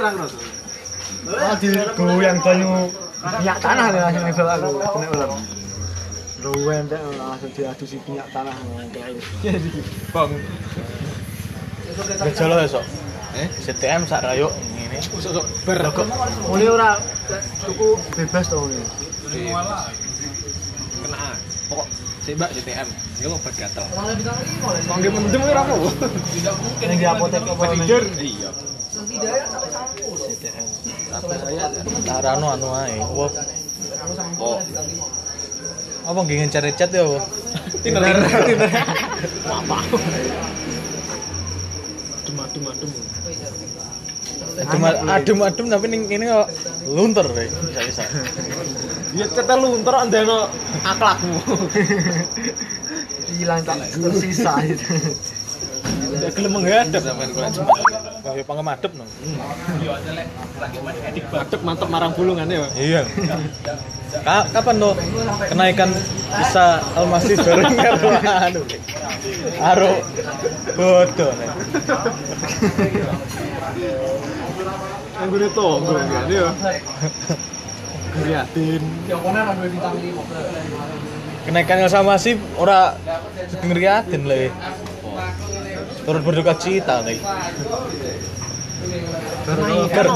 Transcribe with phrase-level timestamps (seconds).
[0.00, 0.38] Getele ra ngerasa.
[1.36, 2.88] Ah di goyang banyu
[3.20, 5.30] minyak tanah langsung ngesel aku kena ular.
[6.40, 8.56] Ruwen dek langsung diadu si minyak tanah
[10.16, 10.32] Bang.
[12.24, 12.84] Gejala esok.
[13.36, 15.04] Eh, CTM sak rayo ngene.
[15.12, 15.84] Usuk ber.
[15.84, 16.96] Ini ora
[17.60, 18.80] tuku bebas to ini.
[21.04, 21.28] Kena.
[21.68, 21.86] Pokok
[22.30, 22.88] Mbak CTM.
[23.20, 23.84] Ya lo bergatel.
[24.88, 25.76] Mangke mendem ora apa.
[26.88, 27.64] Ini di apotek apa
[29.10, 29.26] Tidur.
[29.26, 29.42] Iya.
[31.10, 31.64] Apa saya
[32.06, 33.02] tarano anu ae.
[33.02, 33.26] Apa?
[34.38, 34.58] Oh.
[36.06, 37.02] Apa nggih cari chat ya?
[37.02, 37.18] apa?
[37.82, 38.02] Tinder.
[38.06, 38.70] Tinder.
[39.60, 39.76] Apa?
[42.22, 42.90] Adem adem adem.
[44.62, 46.48] Adem adem adem tapi ning kene kok
[46.86, 47.50] lunter deh.
[47.50, 48.02] Bisa bisa.
[49.18, 50.46] Ya cetel luntur andeno
[50.86, 51.38] akhlakmu.
[53.30, 54.86] hilang tak tersisa gitu.
[56.22, 58.32] Ya gelem menghadap sampean kok jembal.
[58.32, 59.04] Wah, ya pangemadep no.
[61.32, 62.68] Madep mantep marang bulungan ya.
[62.76, 63.00] Iya.
[64.20, 64.94] Ka kapan tuh
[65.48, 65.90] kenaikan
[66.34, 68.62] bisa almasih bareng karo anu?
[69.62, 69.92] Aro
[70.76, 71.32] bodoh.
[75.20, 76.48] Yang gue tonggo kan ya.
[78.10, 78.82] Ngeliatin.
[81.46, 82.98] Kenaikan sama sih ora
[83.64, 84.52] ngeriatin le.
[86.04, 87.18] Turut berduka cita nih.
[89.44, 90.06] Kenaikan.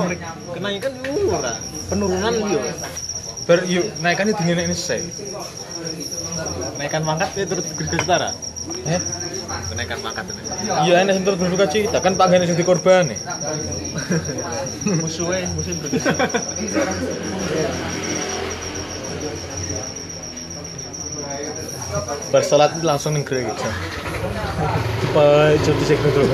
[0.55, 0.93] Kenaikan
[1.29, 1.55] ora.
[1.91, 2.61] Penurunan yo.
[3.45, 5.05] Ber yuk naikannya dingin ini sih.
[6.75, 8.31] Kenaikan pangkat ya turut berduka cita ra?
[8.89, 9.01] Eh?
[9.69, 10.43] Kenaikan pangkat ini.
[10.89, 13.21] Iya ini turut berduka cita kan Pak Gani sing dikorban nih.
[15.05, 16.11] Musuhnya, musuhnya berduka.
[22.31, 23.55] Bersolat itu langsung ning gereja.
[25.15, 26.27] Pak jadi sing kontrol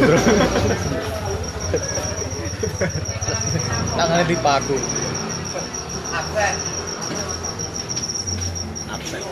[3.96, 4.76] Tangannya dipaku.
[8.90, 9.22] Absen.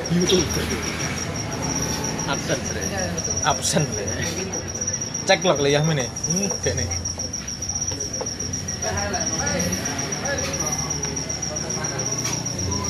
[2.28, 2.62] Absen.
[2.68, 2.82] Bre.
[3.44, 4.04] absen le.
[5.24, 6.08] Cek log ya mene.
[6.08, 6.88] Hmm, kayak nih.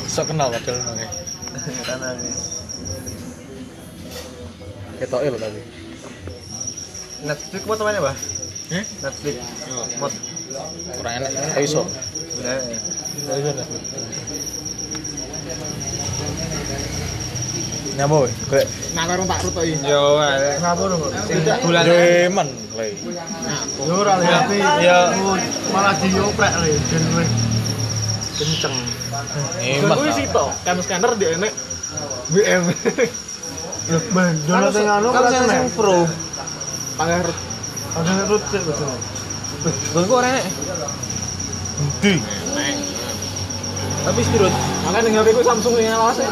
[0.09, 2.58] Sok kenal padahal nang.
[4.99, 5.61] Ketoke lho tadi.
[7.19, 8.15] Netflix mau temannya, Bah?
[8.69, 8.83] Eh?
[9.01, 9.35] Netflix.
[9.97, 10.13] Mod.
[10.99, 11.81] Ora enak kan iso.
[12.39, 12.55] Ya.
[17.95, 18.29] Nyapa we?
[18.47, 19.75] Kayak Nah, karo Pak Ruto iki.
[19.83, 20.03] Yo,
[20.63, 21.11] ngapun kok.
[21.61, 22.87] bulan demen le.
[23.83, 25.11] Yo ora le tapi Ya.
[25.69, 27.29] malah dioprek le ben wis
[28.39, 28.75] kenceng.
[29.59, 29.95] Emat.
[29.99, 31.51] Kuwi sih to, kan scanner di enek
[32.31, 32.63] WM.
[33.89, 36.05] Loh, ben anu Kan kan sing pro.
[36.93, 37.25] Panggah
[37.89, 38.91] Ada rut cek betul.
[39.97, 40.45] Gue ora enak.
[41.79, 42.13] Endi?
[43.99, 44.53] Tapi stirut.
[44.85, 46.29] Makanya dengan HP ku Samsung yang lawas ya.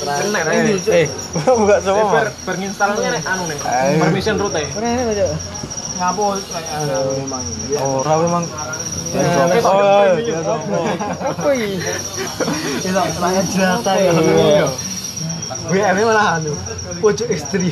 [0.00, 0.50] Kena ra.
[0.54, 1.06] Eh,
[1.44, 2.10] buka Eh, semua.
[2.14, 3.58] ber berinstalannya nek anu nih.
[3.98, 4.64] Permission root ya.
[4.70, 5.24] Enak aja.
[5.98, 6.24] Ngapo
[7.18, 7.42] memang.
[7.76, 8.44] Ora memang.
[9.10, 10.38] Eh, Oh, iya.
[11.18, 11.82] apa iki?
[12.86, 14.10] Kita tanya data ya.
[15.70, 16.50] WM malah anu
[16.98, 17.70] pojok istri.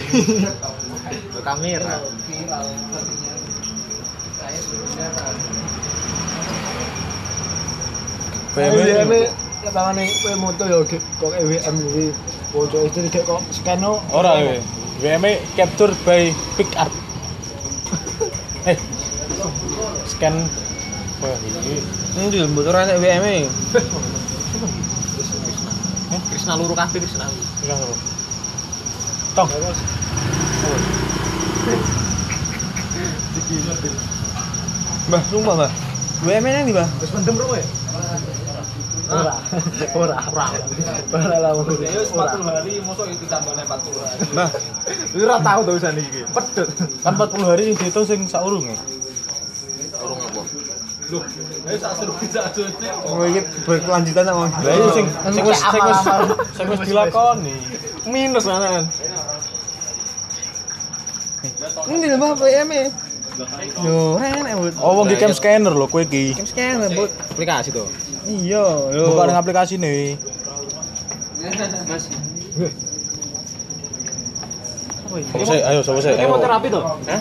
[1.43, 1.99] Kamera.
[8.55, 9.13] WM
[9.75, 12.07] tangane kowe moto ya kok WM kuwi
[12.55, 13.83] pojok istri kayak kok scan.
[14.15, 14.63] Ora we.
[15.03, 15.27] WM
[15.59, 16.95] capture by pick art.
[18.71, 18.79] Eh.
[20.07, 20.35] Scan
[21.19, 21.83] Wah, iki.
[22.15, 23.27] Endi mbok ora nek WM
[26.39, 27.27] Krisna luru Krisna.
[27.67, 27.97] Iya, lho.
[29.35, 29.51] Tong.
[35.11, 35.71] Mbah, sumpah, Mbah.
[36.23, 36.87] WM nang ndi, Mbah?
[37.03, 37.67] Wis mendem ro ya.
[39.11, 39.35] Ora.
[39.99, 40.17] Ora.
[40.31, 40.47] Ora.
[41.11, 41.51] Ora lah.
[41.83, 44.23] Ya wis 40 hari mosok itu tambahane 40 hari.
[44.31, 44.49] Mbah,
[45.19, 46.23] Ora tahu to usane iki.
[46.23, 46.69] Pedot.
[47.03, 48.79] kan 40 hari dihitung sing saurunge.
[51.09, 51.17] Apa?
[51.17, 51.25] Loh,
[51.65, 52.65] ayo sak seru bisa aja.
[53.09, 54.53] Oh iki berkelanjutan sama.
[54.61, 56.01] Lah iya sing sing wis sing wis
[56.53, 57.57] sing wis dilakoni.
[58.05, 58.85] Minus anan.
[61.89, 62.85] Endi lho WM e.
[63.81, 64.75] Yo, enak but.
[64.85, 66.37] Oh, wong iki cam scanner lho kowe iki.
[66.37, 67.09] Cam scan but.
[67.33, 67.89] Aplikasi to.
[68.29, 69.17] Iya, yo.
[69.17, 70.21] Buka ning aplikasi nih.
[75.09, 75.61] Sopo sih?
[75.65, 76.13] Ayo, sopo sih?
[76.13, 76.29] Iki Ayo.
[76.29, 76.85] mau terapi to?
[76.85, 77.21] Hah?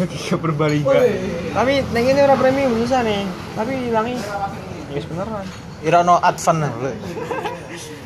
[0.00, 1.04] Logika berbalikan.
[1.52, 3.28] Tapi neng ini orang premium bisa nih.
[3.52, 4.16] Tapi hilangi.
[4.96, 5.44] Ya beneran.
[5.84, 6.94] Irano advance lah.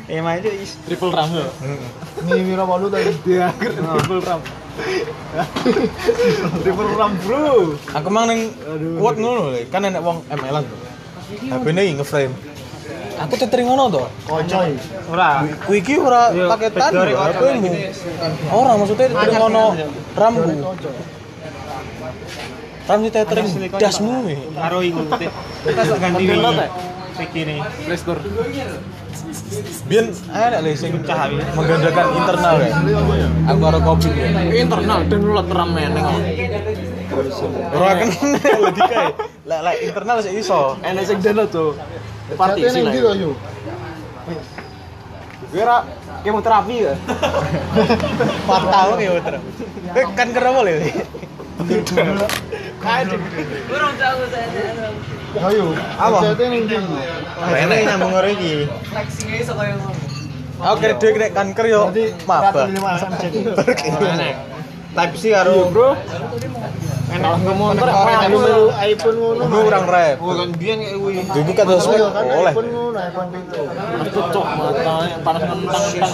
[0.05, 0.75] Eh main itu is.
[0.85, 1.47] Triple RAM ya.
[1.47, 1.79] Heeh.
[2.27, 3.15] Ini wira walu tadi.
[3.23, 4.43] Dia triple RAM.
[6.61, 7.79] triple RAM, Bro.
[7.95, 8.51] Aku mang ning
[8.99, 10.79] kuat ngono lho, kan enek wong ML-an tuh.
[11.47, 12.33] HP-ne iki nge-frame.
[13.23, 14.03] Aku tetering ngono to.
[14.27, 14.75] Kocoy.
[15.07, 15.47] Ora.
[15.63, 17.71] Kuwi iki ora Iya, paketan kocok HP-mu.
[18.51, 19.63] Ora maksudnya tetering ngono
[20.13, 20.51] RAM-ku.
[22.85, 23.47] RAM di tetering
[23.81, 24.35] dasmu iki.
[24.53, 25.01] Karo iku.
[25.65, 26.69] Kita sak ganti ya?
[27.15, 27.59] Pikir nih.
[27.89, 28.21] Play Store.
[29.89, 30.91] Biyen ada lho sing
[31.55, 32.73] menggandakan internal ya.
[33.49, 34.27] Aku karo kopi ya.
[34.53, 36.07] Internal download RAM meneng.
[37.73, 39.01] Ora kena logika.
[39.49, 40.77] Lah lah internal sik iso.
[40.81, 41.71] Enak sing download tuh.
[42.33, 43.13] Partisi lah.
[43.13, 43.31] yo?
[45.53, 45.85] Kira
[46.25, 46.93] kemoterapi ya.
[48.49, 49.39] Fatal ya putra.
[49.95, 50.77] Eh kan kena boleh.
[55.35, 55.65] Ayo.
[55.99, 56.19] Apa?
[60.79, 61.91] Kena kanker yo.
[64.95, 65.99] Type C karo Bro.
[67.05, 69.43] Enak Aku apa melu iPhone ngono.
[69.45, 69.83] Gue kurang.
[70.23, 71.19] Oh, kan biyen kuwi.
[71.19, 73.61] Iya kan iPhone ngono, iPhone pintu.
[74.07, 76.13] Aku cok mata panas ngentang-ngentang.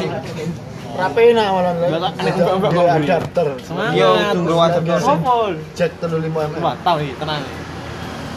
[0.91, 3.07] Rapi nak kau beli.
[3.07, 3.47] adapter.
[3.95, 5.11] Yo, tunggu WhatsApp biasa.
[5.77, 6.55] Jack 35 mm.
[6.59, 7.43] Wah, tahu nih, tenang.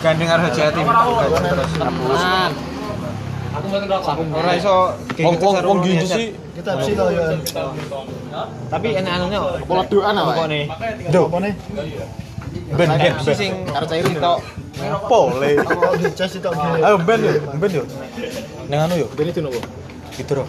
[0.05, 0.81] Gandeng harus jati.
[0.85, 2.53] Tenang.
[4.35, 6.27] Ora iso wong wong wong gitu sih.
[6.59, 7.39] Kita sih lo ya.
[8.67, 10.43] Tapi enak anunya pola doan apa?
[10.51, 10.65] Nih?
[11.15, 11.31] Do.
[11.31, 11.55] Apa nih?
[12.75, 13.35] Ben ben ben.
[13.35, 14.39] sing karo cairin tok.
[15.07, 15.53] Pole.
[16.83, 17.83] Ayo ben yo, ben yo.
[18.67, 19.07] Nang anu yo.
[19.15, 19.63] Ben itu nopo?
[20.19, 20.47] Gitu loh.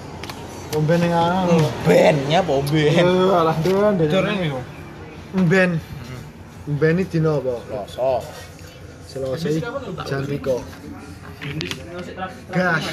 [0.75, 1.55] Omben yang anu.
[1.55, 2.91] Omben ya, omben.
[2.91, 3.95] Eh, alah den.
[4.11, 4.51] Jorong iki.
[5.39, 5.69] Omben.
[5.79, 6.69] Hmm.
[6.75, 7.55] Omben iki dino apa?
[7.87, 8.19] Selasa.
[9.07, 9.63] Selasa iki.
[10.03, 10.61] Jandi kok.
[12.51, 12.85] Gas.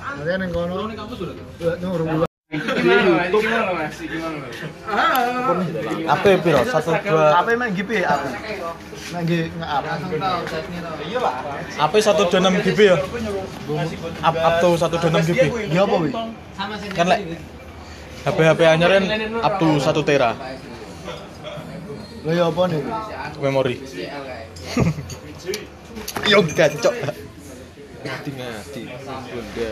[0.00, 0.94] Ada yang kono.
[0.94, 3.14] Ini Ya nurung.
[6.10, 6.58] Apa ya, piro?
[6.66, 7.38] Satu dua.
[7.38, 8.26] Apa emang GP aku?
[9.14, 9.84] Lagi nge-up.
[11.78, 12.98] Apa satu dua enam GB ya?
[14.26, 15.70] Up up to satu dua enam GB.
[15.70, 16.10] Ya apa wi?
[16.90, 17.38] Kan lek
[18.26, 19.04] HP HP anyar kan
[19.40, 20.34] up to satu tera
[22.26, 22.82] Lo ya apa nih?
[23.38, 23.78] memori.
[26.34, 26.94] Yo gacok.
[28.02, 28.82] Ngati-ngati.
[29.30, 29.70] Bunda.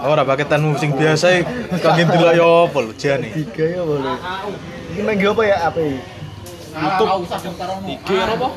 [0.00, 1.42] Ora paketanmu sing biasa
[1.82, 3.28] kangge delok yo apa lho jane.
[3.34, 4.16] Tiga ya boleh.
[4.94, 5.80] Ini main apa ya apa?
[6.70, 7.10] YouTube.
[7.90, 8.48] IG apa?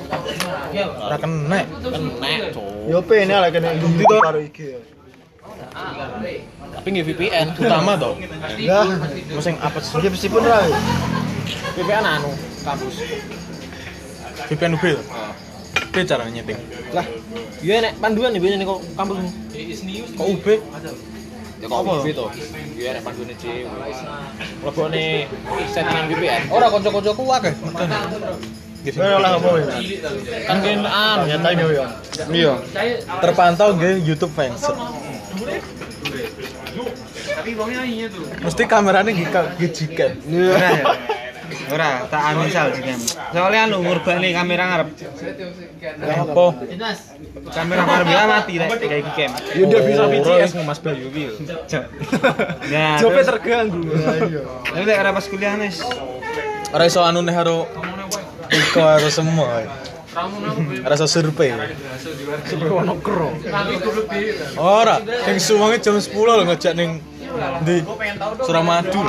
[1.02, 1.60] Ora kena.
[1.82, 2.66] Kenek, cok.
[2.86, 4.22] Ya apa ini lah kena Bukti toh.
[4.22, 4.80] karo IG ya.
[6.74, 7.48] Tapi nggak VPN.
[7.58, 8.12] Utama to.
[9.34, 9.98] Mau sing apa sih?
[9.98, 10.70] Ya meskipun lah.
[11.74, 12.32] VPN anu
[12.62, 12.96] kampus.
[14.50, 14.86] VPN UB.
[15.94, 16.58] Piye cara nyeting?
[16.90, 17.06] Lah,
[17.62, 19.30] iya nek panduan nih biasanya kok kampusmu.
[20.18, 20.46] Kok UB?
[21.62, 22.26] Ya kok UB to.
[22.74, 23.70] Iya nek panduan dhewe.
[24.66, 25.30] Lebone
[25.70, 26.42] settingan VPN.
[26.50, 27.54] Ora kanca-kancaku akeh.
[28.84, 28.98] Gitu.
[28.98, 29.66] Kau lah apa ya?
[30.50, 30.82] Kan gen
[31.30, 31.86] Nyata ini ya.
[32.34, 32.54] Iya.
[33.22, 34.66] Terpantau nggih YouTube fans.
[38.42, 40.18] Mesti kameranya gika gijikan.
[41.72, 43.00] Ora, tak amin sal jam.
[43.32, 44.88] Soalnya anu ngurbani kamera ngarep.
[46.04, 46.46] Apa?
[47.54, 49.32] Kamera ngarep ya mati rek kayak cam.
[49.56, 51.24] Ya udah bisa VCS Mas Bayu ki.
[52.74, 52.98] Ya.
[53.00, 53.82] Jope terganggu.
[54.68, 55.80] Tapi lek ora pas kuliah nis.
[56.74, 57.70] Ora iso anu nih haro
[58.54, 59.64] Iko harus semua.
[60.84, 61.54] Ora iso survei.
[62.70, 63.32] Ono kro.
[64.60, 67.00] Ora, sing suwange jam 10 lho ngejak ning
[67.64, 67.76] di
[68.44, 69.00] Suramadu.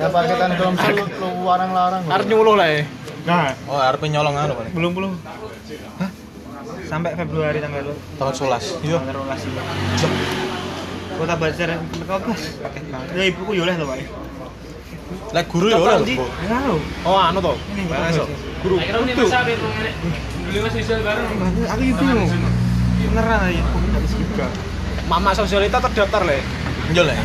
[0.00, 1.04] Ya paketan Domsel lu
[1.44, 2.02] larang-larang.
[2.08, 2.82] Arep nyuluh lah ya.
[3.28, 4.72] Nah, Oh, arep nyolong anu paling.
[4.72, 5.12] belum belum.
[6.00, 6.10] Hah?
[6.88, 7.94] Sampai Februari tanggal lu.
[8.16, 8.80] Tahun 11.
[8.82, 8.98] Iya.
[8.98, 9.52] Tanggal 12.
[11.20, 11.68] Kota Bacar
[12.00, 12.42] Mekogas.
[13.12, 15.44] Ya ibuku yo oleh to, Pak.
[15.52, 16.08] Guru ya ora lho.
[16.08, 16.24] Bu.
[16.24, 16.76] Enggak lho.
[17.04, 17.52] Oh anu to.
[17.76, 17.82] Ini
[18.64, 18.76] Guru.
[18.80, 19.24] Itu.
[21.68, 22.30] Aku bingung.
[23.10, 23.62] Beneran aja.
[25.10, 26.38] Mama sosialita terdaftar le.
[26.90, 27.22] Njol ae.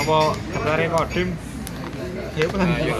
[0.00, 1.28] Apa daftar kodim?
[2.40, 2.92] Ya apa lagi?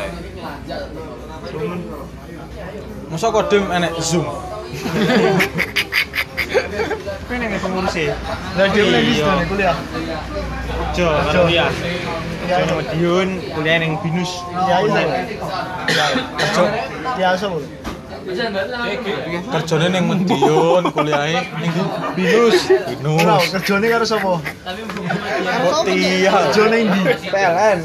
[3.08, 4.28] Masa kodim enek Zoom.
[7.28, 8.12] Kene nek pengurus e.
[8.60, 9.76] Lah dhewe lagi to kuliah.
[10.92, 11.42] Jo, jo.
[11.48, 14.44] Jo Madiun kuliah ning Binus.
[14.68, 15.02] Ya iya.
[15.88, 16.06] Ya.
[17.16, 17.64] Ya sopo?
[18.28, 21.46] Kerjane ning Medion, kuliahe ning?
[22.12, 22.60] Binus.
[23.00, 23.52] Ora, Binus.
[23.56, 24.32] kerjane karo sapa?
[25.72, 26.30] Kok iya.
[26.52, 27.00] Kerjane ndi?
[27.32, 27.78] PLN.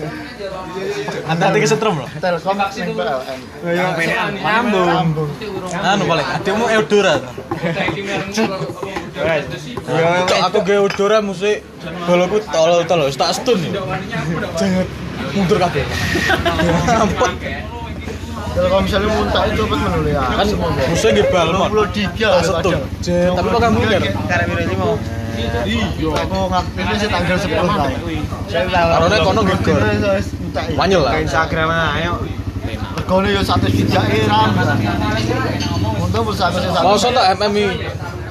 [1.32, 2.10] Anda kesetrum loh.
[2.20, 3.40] Telkom ning PLN.
[4.44, 5.30] Nyambung.
[5.72, 7.16] Anu paling adikmu Eudora.
[9.14, 10.12] Ya,
[10.44, 11.64] aku gawe Eudora musik
[12.04, 13.80] boloku tolol-tolol wis tak stun ya.
[14.60, 14.86] Jangan
[15.32, 15.86] mundur kabeh.
[17.00, 17.32] Ampun.
[18.54, 20.48] kalau misalnya muntah itu apa dulu ya kan
[20.90, 24.94] musuh di balmon lo tiga tapi kok kamu kan karena biru ini mau
[25.66, 27.92] iya aku ngapainnya sih tanggal sepuluh tahun
[28.46, 29.72] saya tahu karena kono gitu
[30.78, 32.14] wanyol lah instagram ayo
[33.04, 34.48] Kono yo 100 juta eh, era.
[36.00, 36.70] Untuk bisa aku sih.
[36.72, 37.66] Mau soto MMI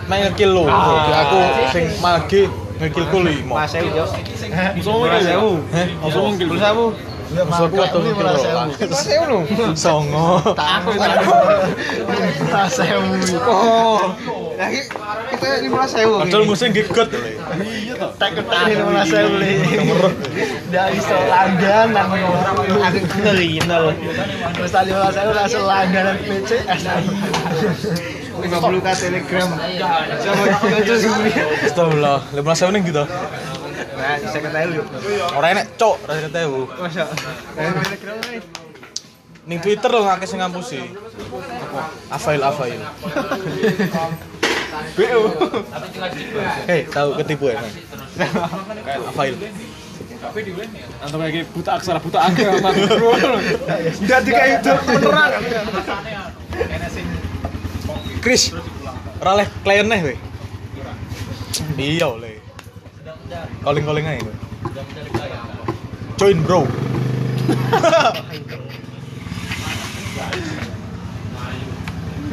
[0.09, 0.65] main kilo.
[0.65, 1.29] Ah.
[1.29, 1.39] Aku
[1.77, 2.49] sing magi
[2.81, 3.61] ngekil kuli eh, mau.
[3.61, 4.01] 1000 Ewu.
[4.81, 5.53] Mas Ewu.
[6.01, 6.29] Mas Ewu.
[6.49, 6.87] Mas Ewu.
[7.33, 8.77] Ya Musuh aku mangkat atau ini ngekill merasa rolas.
[8.77, 8.89] ewu.
[8.93, 9.39] Mas saya lu.
[9.73, 10.29] Songo.
[10.53, 10.89] Aku
[12.45, 13.09] merasa ewu.
[13.49, 14.01] Oh.
[14.61, 14.81] Lagi
[16.77, 17.17] kita.
[21.33, 21.89] Padahal.
[21.89, 22.05] Tak.
[22.85, 23.01] Aku
[23.65, 23.87] nol.
[24.53, 26.81] Terus tadi merasa ewu langsung langganan PCS.
[28.33, 29.49] 50k telegram.
[30.21, 30.45] Sama
[30.81, 31.11] itu sih.
[31.69, 33.05] Astagfirullah, 15 ning gitu.
[34.03, 34.83] Nah, saya kata lu.
[35.39, 36.67] Ora enek cok, ketewu.
[36.75, 37.07] Masya.
[37.55, 38.43] Telegram nih.
[39.47, 40.83] Ning Twitter lho ngake sing ngampusi.
[42.11, 42.83] Afail afail.
[44.99, 45.21] BO.
[46.67, 47.63] Hei, tahu ketipu ya?
[49.11, 49.35] Afail.
[51.03, 53.11] Antum kayak buta aksara buta agama, bro.
[54.03, 55.33] Udah tiga itu penerang.
[58.23, 58.55] Chris,
[59.19, 60.15] ora leh klien neh we.
[61.75, 62.32] Iya le.
[63.63, 64.33] Calling calling aja.
[66.19, 66.67] Join bro.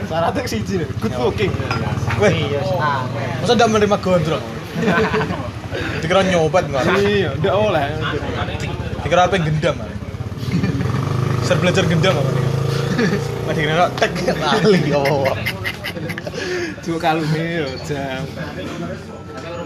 [0.09, 0.89] Syaratnya siji nih.
[0.97, 1.53] Good looking.
[2.17, 2.49] Weh,
[3.45, 4.41] masa ndak menerima gondrong?
[6.01, 6.83] Dikira nyopet enggak?
[6.97, 7.85] Iya, ndak oleh.
[9.05, 9.77] Dikira apa yang gendam?
[11.45, 12.45] Ser belajar gendam apa nih?
[13.47, 15.29] Masih kira tek lali oh.
[16.83, 18.25] Dua kali nih, jam.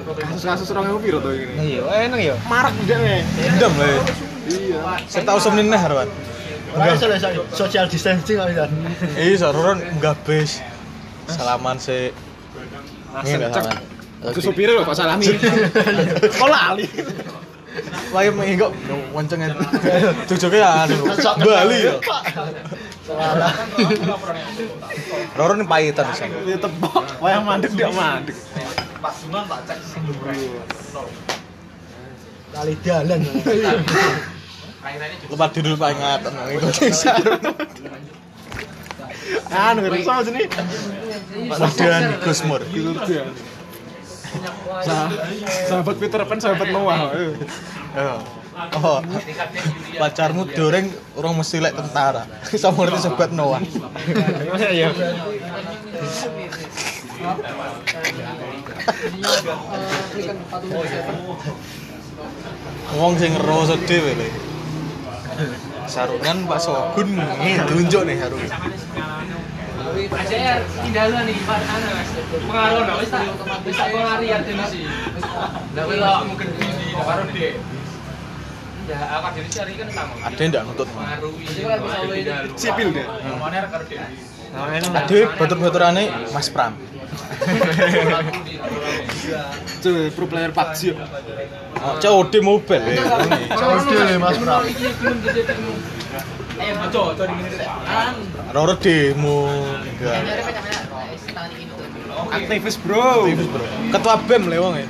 [0.04, 1.80] Kasus-kasus orang yang piro tuh ini?
[1.80, 2.36] Iya, enak ya.
[2.52, 3.22] Marak udah nih.
[3.40, 3.88] Gendam lah.
[3.88, 4.02] ya.
[4.44, 4.80] Iya.
[5.08, 6.10] Serta usum nih harwan.
[6.74, 6.98] Enggak
[7.54, 8.70] social distancing kali kan.
[9.16, 10.60] Iya, saruran enggak bes.
[11.30, 12.12] Salaman se.
[13.24, 13.84] Ini enggak salaman.
[14.24, 15.28] Itu supirnya loh, Pak Salami.
[16.40, 16.88] Kok lali?
[18.14, 18.72] Lagi menginggok
[19.12, 19.52] wancengnya.
[20.30, 20.96] Cucuknya ya anu.
[21.44, 21.94] Bali ya.
[23.04, 23.52] Salah.
[25.36, 26.08] Roron ini pahitan.
[26.48, 28.38] Dia tebak, wayang mandek dia mandek.
[32.54, 33.20] Kali dalan.
[35.28, 37.40] Lepas dulu peringatan ngikutin sarung.
[39.52, 40.42] Anu, ngerti sama sini.
[40.48, 42.62] Kemudian Gusmur.
[44.84, 45.08] Sah,
[45.70, 47.12] sahabat Peter Pan, sahabat Noah.
[47.96, 48.22] Oh.
[48.82, 49.00] Oh.
[49.98, 52.24] Pacarmu doreng orang mesti lek tentara.
[52.54, 53.62] Sama ngerti sobat Noah.
[54.52, 54.90] Masa ya?
[62.94, 64.28] Wong sing ngeroso dhewe lho.
[65.86, 67.10] Sarungan Pak Sogun
[67.70, 68.18] tunjuk nih.
[69.94, 72.10] Aja tindalan nih Pak Mas.
[72.34, 73.22] Pengaruh ndak wis tak
[73.62, 74.84] wis tak pengaruh ya dene sih.
[75.74, 76.66] Mungkin di
[76.98, 77.54] karo Dek.
[78.94, 80.14] Aku diri cari kan sama.
[80.28, 80.90] Ada yang ndak nutut.
[82.58, 83.06] Sipil deh.
[83.06, 84.02] Karo Dek.
[84.54, 86.78] Ada batur-baturane Mas Pram.
[89.82, 90.94] Tuh, pro player PUBG.
[91.84, 93.02] Oh, COD mobile ya.
[93.58, 94.62] Saudi nih Mas Pram.
[94.64, 94.88] Di
[97.34, 98.16] ngene An.
[98.54, 99.50] Roro demo
[99.82, 100.22] enggak.
[102.30, 103.26] Aktivis, Bro.
[103.26, 103.66] Aktivis, Bro.
[103.90, 104.86] Ketua BEM le wong e.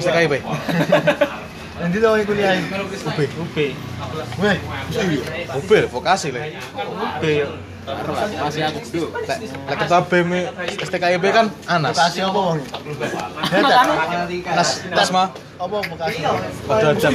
[0.00, 0.40] STKIP.
[1.80, 2.56] Nanti tau yang kuliah.
[2.56, 3.20] UB.
[3.20, 3.56] UB.
[4.40, 4.56] Weh,
[5.54, 6.56] UB vokasi le.
[6.76, 7.46] UB ya.
[8.40, 9.06] Masih aku dulu.
[9.24, 10.40] Lek lek ketua BEM e,
[10.82, 11.94] STKIP kan Anas.
[11.96, 12.58] Bekasi apa wong?
[13.50, 13.86] Hebat.
[14.54, 15.24] Nas Nasma
[15.60, 16.20] Apa Bekasi?
[16.64, 17.12] pada jam.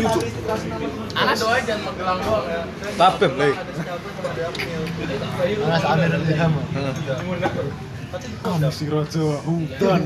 [1.15, 2.45] Anak doa dan Magelang doang.
[2.83, 3.49] Ketua BEM le.
[5.65, 6.53] Anas Amir Ilham.
[8.45, 10.01] Kamu si Rojo hutan.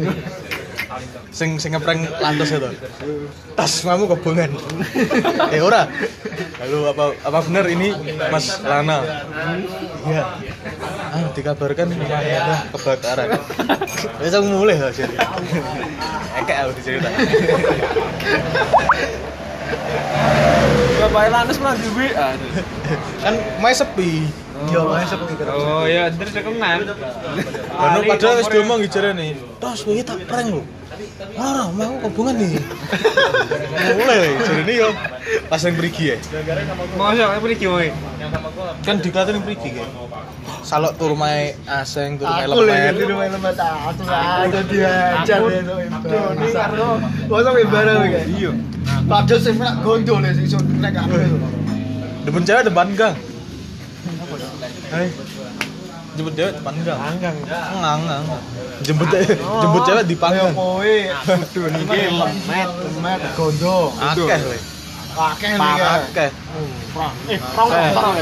[1.29, 2.69] Sing sing ngeprank lantas itu.
[3.53, 4.49] Tas mamu kebungan.
[5.53, 5.85] eh ora.
[6.65, 7.93] Lalu apa apa benar ini
[8.33, 9.05] Mas Lana?
[10.09, 10.23] Iya.
[11.09, 13.29] Ah, dikabarkan ada kebakaran.
[14.39, 15.09] Aku mulai hasil.
[16.39, 17.09] Ekek aku dicerita.
[20.99, 22.29] Bapak Elanes malah di WA.
[23.23, 24.27] kan main sepi.
[24.67, 25.43] Iya, masuk iki.
[25.47, 26.83] Oh iya, terus dekenan.
[27.79, 29.39] Anu padahal wis diomong jarene.
[29.63, 30.61] Tos kowe tak prank lho.
[31.37, 32.57] Ora, mau hubungan nih.
[33.93, 34.89] Mulai jarene yo
[35.45, 36.15] pas yang pergi ya.
[36.97, 37.87] Mosok apa iki kowe?
[38.81, 39.89] Kan dikatakan pergi kan.
[40.65, 42.93] Salok tur mae aseng tur mae Aku lagi lemet.
[42.97, 45.61] di rumah lemet aku aja diajar ya
[46.01, 46.89] Doni karo.
[47.29, 48.21] Masa kowe bareng iki.
[48.41, 48.51] Iya.
[49.05, 51.29] Padahal sing nek gondol sing iso nek kabeh.
[52.25, 53.15] Depan cewek depan gang.
[56.19, 56.99] Jemput cewek depan gang.
[56.99, 57.37] Anggang.
[57.47, 58.23] Engang, engang.
[58.83, 59.07] Jemput
[59.39, 60.51] jemput cewek di panggang.
[60.51, 63.95] kowe kudu niki lemet, lemet gondo.
[64.03, 64.57] Akeh kowe.
[65.15, 65.79] Akeh niki.
[65.79, 66.29] Akeh.
[67.31, 68.15] Eh, rong rong.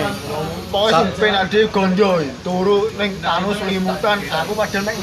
[0.70, 4.96] Pokoke sing penak dhewe gondo turu ning anu selimutan aku padahal mek.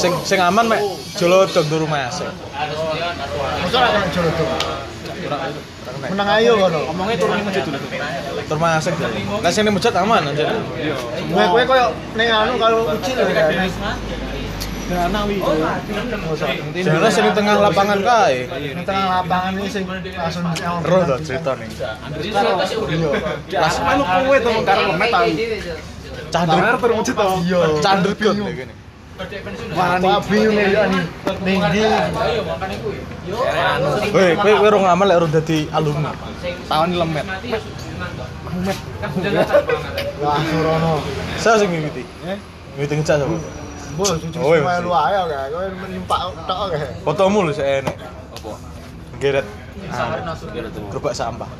[0.00, 0.80] Sing sing aman mek
[1.20, 2.32] jolodong tur mae aseng.
[3.60, 4.50] Masa ora kena jolodong.
[6.00, 6.80] Menang ayo kono.
[6.88, 7.78] Ngomongnya turun di masjid dulu.
[8.48, 8.94] Tur mae aseng.
[9.44, 10.48] Lah sing ning masjid aman anjir.
[11.28, 13.52] Kowe kowe koyo ning anu kalau ucil lho kan.
[16.80, 18.48] Jangan sing ning tengah lapangan kae.
[18.48, 20.44] Ning tengah lapangan ini sing langsung.
[20.88, 21.68] Roh to cerita nih.
[23.52, 25.28] Las melu kowe to karo lemet tau.
[26.30, 27.28] Candruk terwujud to.
[27.44, 27.60] Iya.
[27.84, 28.36] candruk kot
[29.28, 29.56] kene.
[29.76, 31.04] Wah, bingung ya nih.
[31.44, 31.80] Ning ndi?
[34.14, 36.12] Weh, kowe kowe rong amal lek ora dadi alumni.
[36.68, 37.26] Tahun lemet.
[40.22, 40.92] Wah, Surono.
[41.36, 42.02] Saya sing ngikuti.
[42.24, 42.38] Eh?
[42.76, 43.36] Ngikuti ngecak sapa?
[43.98, 45.46] Bos, cucu Oh, iya, melu ae kae.
[45.52, 46.88] Kowe nyempak tok kae.
[47.04, 47.96] Fotomu lho saya enek.
[48.40, 48.52] Apa?
[49.20, 49.46] Geret.
[50.92, 51.50] Gerobak sampah.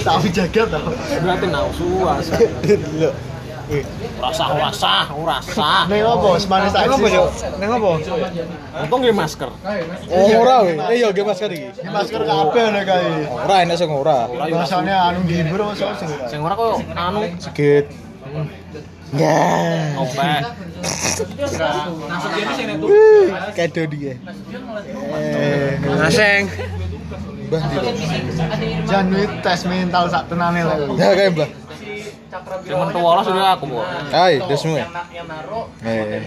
[0.00, 0.80] Tapi jagat to.
[1.20, 2.34] Berarti nausu asa.
[3.66, 3.74] Lho.
[3.76, 3.84] Eh,
[4.22, 5.70] Rasa rasa rasa.
[5.90, 6.38] Ning opo?
[6.38, 7.28] Semanis Neng apa, Cuk?
[7.58, 7.90] Neng apa?
[8.86, 9.50] Untung nggih masker.
[10.10, 10.76] Oh, ora weh.
[10.94, 11.68] Eh yo ge masker iki.
[11.82, 13.10] Masker kabeh nek kae.
[13.26, 14.30] Ora enek sing ora.
[14.30, 16.10] Biasane anu sing sing.
[16.30, 17.86] Sing ora kok anu Segit.
[19.14, 19.38] Ya.
[20.02, 20.42] opek.
[23.54, 24.14] Kado dia.
[26.06, 26.42] Aseng.
[27.46, 27.78] Mbah ndi?
[28.90, 30.78] Jan wit tes mental sak tenane lek.
[30.98, 31.48] Ya kae, Mbah.
[32.66, 33.78] Sing mentua lah sudah aku, Bu.
[34.10, 34.74] Hai, desmu.
[34.74, 36.22] Eh.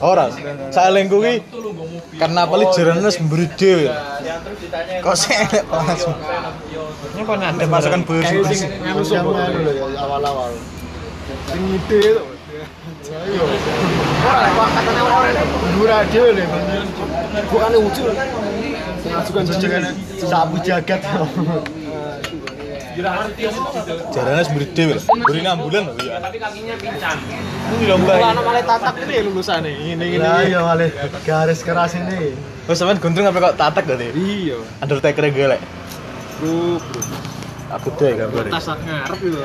[0.00, 0.28] Ora,
[0.68, 1.34] salengku ki
[2.20, 3.88] karena paling jerene wis mburi dhewe.
[5.00, 6.04] Kok sih enek panas.
[6.04, 8.68] Ini apa Ada nanda pasukan besi.
[8.84, 10.52] Anu sopo lho ya awal-awal.
[11.48, 12.22] Sing ide to.
[13.08, 13.44] Ayo.
[14.20, 15.30] Ora kok katane ora
[15.72, 16.44] ndura dhewe lho.
[17.48, 18.10] Bukan ucul.
[19.00, 21.00] Sing sapu jagat.
[24.14, 24.92] Jarane wis mburi dhewe.
[24.96, 25.02] lho.
[25.04, 26.16] Mburi ambulan lho ya.
[26.20, 27.18] Tapi kakinya pincang.
[27.70, 28.12] Ini lomba.
[28.18, 29.70] Ana malah tatak ini lulusane.
[29.74, 30.24] Ngene ngene.
[30.24, 30.86] Lah iya wale
[31.24, 32.34] garis keras ini.
[32.68, 34.10] Wes sampean gondrong apa kok tatak gak deh?
[34.14, 34.58] Iya.
[34.82, 35.60] Undertaker gelek.
[36.40, 37.00] Bro, bro.
[37.78, 38.50] Aku deh gambar.
[38.50, 39.38] Tas ngarep itu.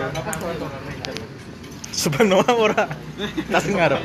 [1.95, 2.83] Sobat Noah ora.
[3.53, 4.01] Tas ngarep.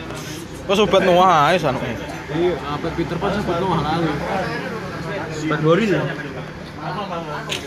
[0.69, 1.97] Kok sobat Noah ae sanuke.
[2.31, 4.13] Iya, apa Peter Pan sebut Noah lalu.
[5.51, 6.03] Ban Boris ya?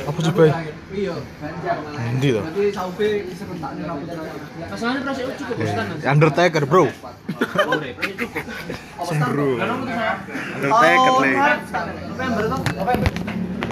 [0.08, 0.44] Apa coba?
[0.94, 2.42] Endi to?
[4.70, 5.88] Masalahnya terus itu cukup kan.
[6.14, 6.86] Undertaker, Bro.
[9.02, 9.50] Sembro.
[9.58, 11.32] Undertaker le.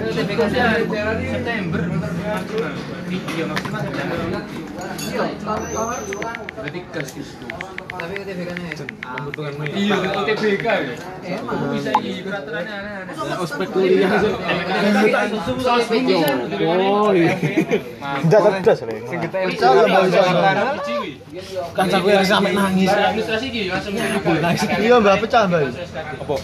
[0.02, 1.80] September.
[3.12, 4.18] Iya maksimal September.
[6.52, 7.46] Berarti gas itu.
[7.92, 8.34] Tapi ya?
[9.76, 10.94] Iya, UTBK ya.
[11.22, 13.36] Emang bisa iya peraturannya aneh-aneh.
[13.42, 14.10] Ospek kuliah.
[16.66, 17.36] Oh iya.
[18.24, 18.94] Enggak cerdas le.
[19.06, 20.20] Bisa enggak mau bisa.
[21.76, 22.88] Kan aku yang sampe nangis.
[22.90, 24.64] Administrasi iki langsung nangis.
[24.80, 25.60] Iya Mbak pecah Mbak.
[26.24, 26.36] Apa?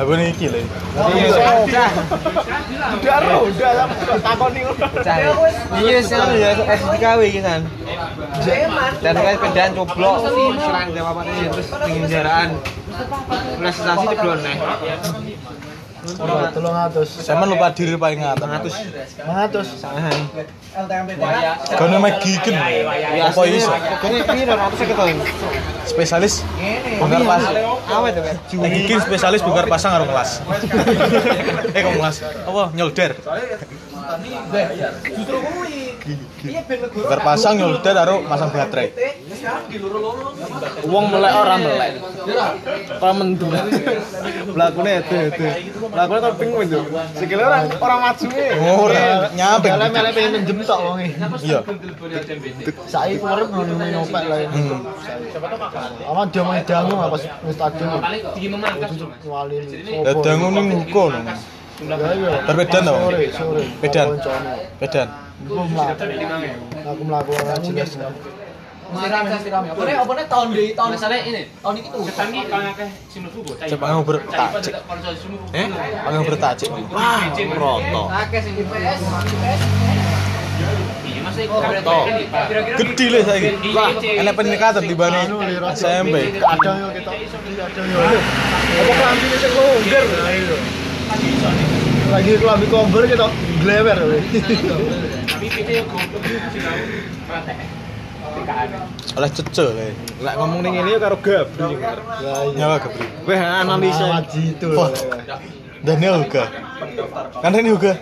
[0.00, 0.60] Aku nih iki le.
[3.04, 3.86] Udah udah
[4.24, 4.60] takoni
[5.84, 7.60] Iya, sekarang ya SDKW iki kan.
[9.02, 10.14] Dan kan kendaraan coblok
[10.60, 12.48] serang jam apa ini terus pengin jaraan.
[13.60, 14.56] Prestasi ceblon neh.
[16.52, 17.08] Tolong atus.
[17.24, 18.74] Sampean lupa diri paling ngatus.
[19.24, 19.68] Ngatus.
[19.80, 20.12] Sangahan.
[21.80, 22.60] Kono mek gigen.
[23.24, 23.72] Apa iso?
[24.04, 24.54] Piro.
[25.88, 26.44] Spesialis
[27.00, 27.56] bongkar pasang.
[27.88, 28.36] Awet kan.
[28.52, 30.44] Gigen spesialis bongkar pasang karo kelas.
[31.72, 32.16] Eh kok kelas?
[32.52, 33.16] Apa nyolder?
[36.04, 38.92] lagi berpasang ya udah taruh masang baterai.
[40.84, 41.90] Uang melek orang melek.
[43.00, 43.52] Kalau mendung.
[44.52, 45.44] Pelakunya itu itu
[45.88, 46.84] pelakunya kalau pingin tuh
[47.16, 48.48] sekilas orang orang maju e.
[48.60, 49.68] orang nyampe.
[49.72, 51.08] Kalau melek pengen menjem tok uang e.
[51.44, 51.60] iya.
[52.84, 54.46] Saya kemarin belum nemu nyopet lagi
[56.04, 57.90] apa dia mau jamu apa mustajab
[59.24, 61.12] kualin jadi ini jamu ini mukul
[61.74, 61.98] Ya,
[64.78, 65.23] ya.
[65.42, 66.04] Aku melaku.
[66.86, 67.98] Aku melaku ora jelas.
[68.94, 69.62] Siram siram.
[69.66, 72.06] Apa nih tahun di tahun misalnya ini tahun ini tuh.
[72.06, 73.66] Ketan iki kan akeh mlebu bocah.
[73.74, 74.74] Coba bertacik.
[75.50, 75.66] Eh,
[76.06, 76.68] kamu bertacik.
[76.94, 77.26] Wah,
[77.58, 78.02] roto.
[78.14, 79.60] Akeh sing IPS, IPS.
[80.54, 80.84] Iya iki.
[82.94, 83.50] Gede saiki.
[83.74, 85.28] Wah, enak peningkatan dibanding
[85.74, 86.38] SMP.
[86.38, 87.14] Kadang yo ketok.
[87.18, 87.98] Kadang yo.
[88.78, 90.04] Apa kelambi sing longgar.
[92.14, 93.32] Lagi kelambi komber ketok
[93.64, 93.98] glewer.
[99.14, 99.92] Oleh cece le.
[100.24, 101.76] Lek ngomong ning ngene yo karo Gabri.
[102.56, 103.04] Nyawa gebri.
[103.28, 104.24] Weh analisa.
[104.72, 104.88] Wah.
[105.84, 106.48] Daniel Huga.
[107.44, 107.92] Kan ini Huga.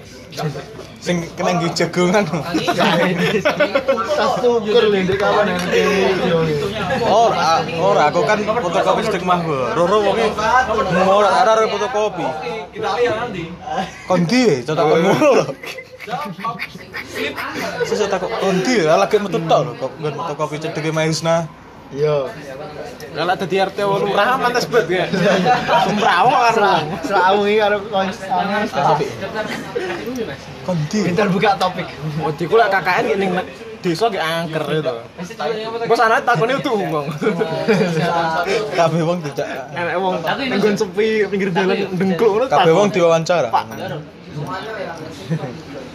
[1.03, 2.23] Sing kena ngi jagongan.
[4.39, 5.51] Tuker le ndek kawan.
[7.11, 9.75] Ora, ora aku kan fotokopi stigma gua.
[9.75, 10.31] Roro wonge
[11.11, 12.23] ora ora fotokopi.
[12.71, 13.51] Kita lihat nanti.
[14.07, 15.45] Kondi ngono lho.
[17.87, 21.47] Sesuk tak kondi lagi metu tok lho kok nggon fotokopi cedeke Mahisna.
[21.95, 22.27] Yo.
[23.13, 25.07] Kalau dadi RT lurah mantes bet ya.
[25.87, 26.75] Sembrawo karo.
[27.07, 27.79] Selawu iki karo
[30.67, 30.99] Kondi.
[31.07, 31.87] Pintar buka topik.
[32.19, 33.31] Wedi ku lek KKN ning
[33.79, 34.95] desa ki angker itu.
[35.87, 37.07] Bos anak takone tuh ngomong.
[38.75, 39.47] Kabeh wong dijak.
[39.71, 42.47] Enek wong nggon sepi pinggir dalan dengkluk ngono.
[42.51, 43.55] Kabeh wong diwawancara.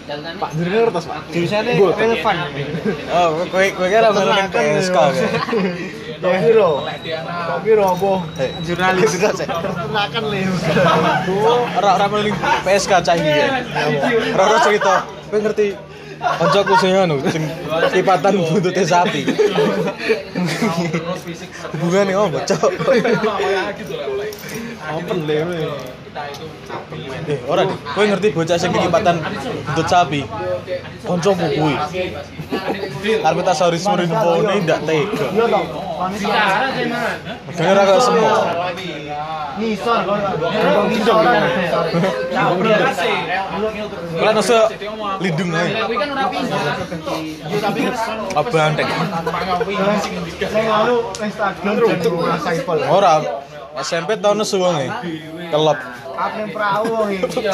[0.07, 1.19] Pak jenenge ngertos, Pak.
[1.35, 2.35] Jurusannya relevan.
[3.11, 4.97] Oh, kowe kowe kira melu ning PSK.
[6.23, 8.11] Kok piro apa?
[8.39, 9.47] Eh, Jurnalis itu sih.
[9.47, 10.39] Ternakan le.
[11.75, 13.27] Ora ora melu ning PSK cah iki.
[13.27, 13.47] ya.
[14.31, 14.95] Ora ora cerita.
[15.27, 15.67] Kowe ngerti
[16.17, 17.45] Kancaku sing anu sing
[17.93, 19.21] lipatan buntute sapi.
[21.77, 22.71] Hubungane opo, Cok?
[24.97, 25.37] Open le.
[27.27, 27.77] Eh, ora deh.
[27.93, 29.19] Kowe ngerti bocah sing lipatan
[29.67, 30.21] buntut sapi?
[31.03, 31.75] Kancamu kuwi.
[33.23, 35.27] Arep tak sorry sorry nempone ndak tega.
[35.31, 35.63] Iya toh.
[36.13, 38.35] Bicara sih ora semua.
[39.57, 40.17] Ngisor kok.
[45.19, 45.69] Lindung ae.
[45.83, 46.63] Kuwi kan ora pindah.
[48.39, 48.89] Abandeng.
[50.39, 52.13] Sing anu Instagram untuk.
[52.87, 53.13] Ora
[53.77, 54.89] SMP tahun nesu wonge.
[55.53, 55.77] Kelop.
[56.17, 57.45] Apa perahu iki?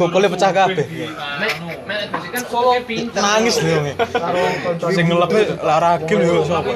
[0.00, 0.84] Kokole pecah kabeh.
[1.84, 3.20] Mek edukasi kan solo pinter.
[3.20, 3.92] Nangis nih wonge.
[4.00, 6.72] Karo kanca Sing ngelepe lah ragil yo sapa.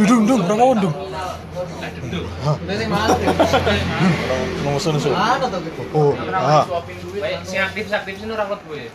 [0.00, 0.94] Dudung dung, ora mau ndung.
[2.64, 3.14] Sing mana?
[4.64, 5.10] Mau nesu nesu.
[5.12, 5.58] Ano to?
[5.92, 6.64] Oh, ah.
[7.44, 8.88] Sing aktif aktif sih ora kuat gue.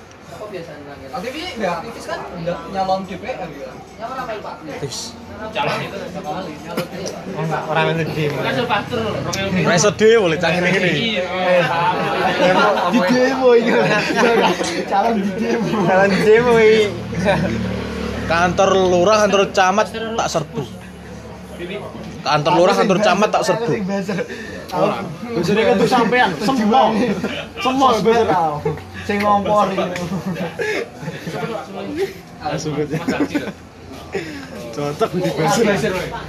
[0.53, 1.05] Biasanya lagi?
[1.09, 3.73] Aktivis enggak aktivis kan enggak nyalon DPR gitu.
[3.97, 4.55] Nyalon apa Pak?
[4.85, 5.17] Tips.
[5.49, 5.97] Calon itu.
[6.13, 7.61] Sekali nyalon DPR.
[7.73, 8.29] Ora melu di.
[8.29, 10.91] Kan sudah pastor loh, rong Ora iso dhewe boleh cangkir ngene.
[12.93, 13.71] di demo iki.
[14.85, 15.73] Calon di demo.
[15.89, 16.81] Jalan demo iki.
[18.29, 20.63] Kantor lurah, kantor camat tak serbu.
[22.21, 23.73] Kantor lurah, kantor camat tak serbu.
[24.69, 26.93] Kan tuh sampean, semua.
[27.57, 27.89] Semua.
[29.03, 29.83] Sing ngompor iki.
[34.73, 35.29] Cocok di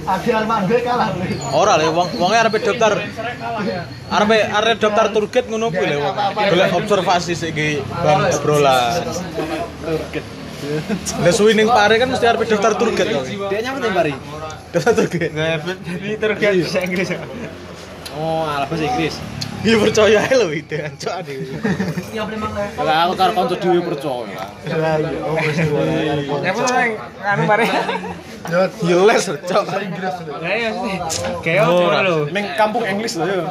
[0.05, 1.09] Adi Armando kalah.
[1.53, 2.93] Ora le wong wonge arep daftar
[4.09, 6.15] arep arep daftar tour guide ngono kuwi le wong.
[6.53, 7.57] Golek observasi sik
[7.89, 9.01] bang obrolan.
[11.25, 13.17] Lah suwi ning pare kan mesti arep daftar tour guide.
[13.17, 13.25] wong.
[13.49, 14.13] Dia nyampe ning Bari.
[14.73, 15.33] Daftar tour guide.
[15.85, 17.09] Jadi terkait bahasa Inggris.
[18.17, 19.17] Oh, alah bahasa Inggris.
[19.69, 21.33] Iya percaya ae lho ide ancok ade.
[22.13, 24.45] Yang memang Lah aku karo kanca dhewe percaya.
[24.77, 25.57] Lah iya, oh wis
[26.69, 26.91] nang
[27.25, 27.65] anu bare?
[28.85, 29.65] Yo les cok.
[30.37, 30.95] Lah ya sih.
[31.41, 32.29] Kayak ora lho.
[32.29, 33.41] Ning kampung Inggris lho yo.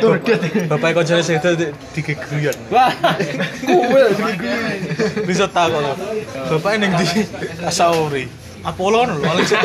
[0.00, 0.40] Turdet.
[0.72, 1.50] Bapak koncone sing itu
[1.92, 2.56] digeguyon.
[2.72, 2.88] Wah.
[3.60, 4.02] Kuwe
[5.28, 5.92] Bisa takok lho.
[6.56, 7.28] Bapak ning di
[7.60, 8.24] Asauri.
[8.64, 9.60] Apollo lho, sik.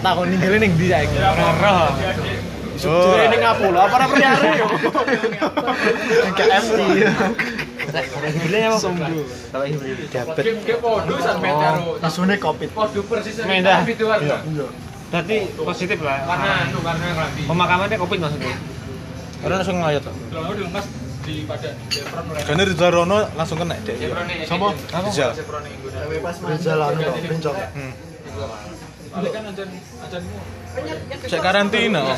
[0.00, 1.18] takon ninggale ning ndi saiki?
[1.18, 1.90] Ora.
[2.80, 3.12] Oh.
[3.12, 4.66] Jadi ning Apollo apa ora pernyare yo.
[6.32, 6.78] KFC.
[8.30, 8.76] Hibride apa?
[8.80, 9.20] Sombu.
[10.08, 10.34] Dapat.
[10.64, 12.68] Ke podo sampe karo Isune Covid.
[12.72, 13.84] podo persis Mendah.
[13.84, 14.40] itu warna.
[15.10, 16.24] Berarti positif lah.
[16.24, 17.42] Karena anu karena kelambi.
[17.44, 18.54] Pemakamannya Covid maksudnya.
[19.40, 20.12] Ora langsung nglayat to.
[20.30, 20.52] Kalau
[21.20, 23.76] di pada Rono langsung kena.
[23.84, 24.44] Chevron ini.
[24.48, 24.72] Sopo?
[24.72, 25.36] Rizal.
[25.36, 26.48] Ini.
[26.56, 27.00] Rizal anu.
[27.76, 27.92] Hmm.
[29.10, 29.68] Kan ajan
[30.06, 30.59] ajanmu.
[31.26, 32.00] Cek karantina.
[32.06, 32.14] oh.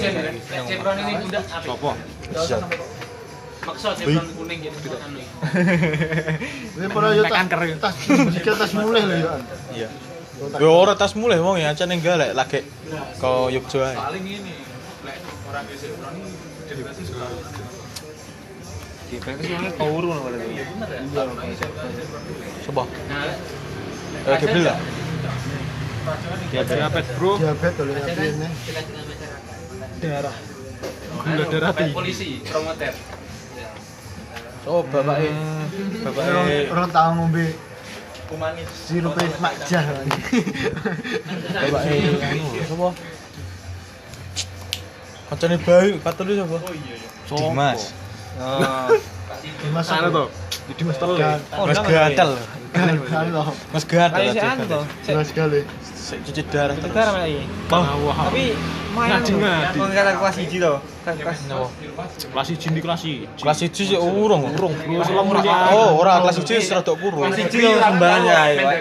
[0.68, 1.64] Chevron ini udah apa?
[1.64, 1.90] Sopo?
[2.28, 2.60] Rizal.
[3.62, 5.20] Maksud Chevron kuning gitu anu.
[6.76, 7.46] Ini pernah yo tas
[7.80, 7.94] tas
[8.36, 9.28] jika tas mulai lho yo.
[9.72, 9.88] Iya.
[10.60, 12.60] Yo ora tas mulai wong ya acan ning galek lagi
[13.22, 13.96] Yogyo ae.
[13.96, 14.52] Paling ini
[15.06, 15.16] lek
[15.48, 17.26] orang suka.
[19.76, 20.64] Kau urun apa itu?
[22.68, 22.82] Coba.
[22.88, 23.36] Eh,
[24.24, 24.78] Gabriel lah.
[26.50, 27.38] Diabetes bro.
[27.38, 28.48] Diabetes oleh ini.
[30.02, 30.36] Darah.
[31.22, 31.94] Gula darah tinggi.
[31.94, 32.90] polisi promoter
[34.62, 35.34] Oh, bapak eh.
[36.06, 36.70] Bapak Orang eh.
[36.70, 37.46] orang tahu ngombe
[38.70, 39.82] sirup makjah.
[41.50, 42.30] Bapak eh.
[42.30, 42.88] Anu, sapa?
[45.32, 46.56] Kancane bayi, katene sapa?
[47.26, 47.80] Dimas.
[48.38, 48.86] Oh.
[49.66, 50.24] Dimas Anu to.
[50.78, 51.14] Dimas telu.
[51.58, 52.30] Oh, Mas gatel.
[53.74, 54.14] Mas gatel.
[54.14, 54.84] Kayak si anu tuh.
[56.02, 57.84] cuci darah cuci darah lagi mau.
[58.02, 58.58] Wah tapi
[58.92, 61.70] main nggak dengar mau nggak kelas hiji toh kelas no
[62.34, 64.42] kelas hiji di kelas hiji kelas hiji sih oh, urung.
[64.52, 64.74] Urung.
[65.72, 68.74] Oh orang kelas hiji serat tak kurung kelas hiji sumbangnya ya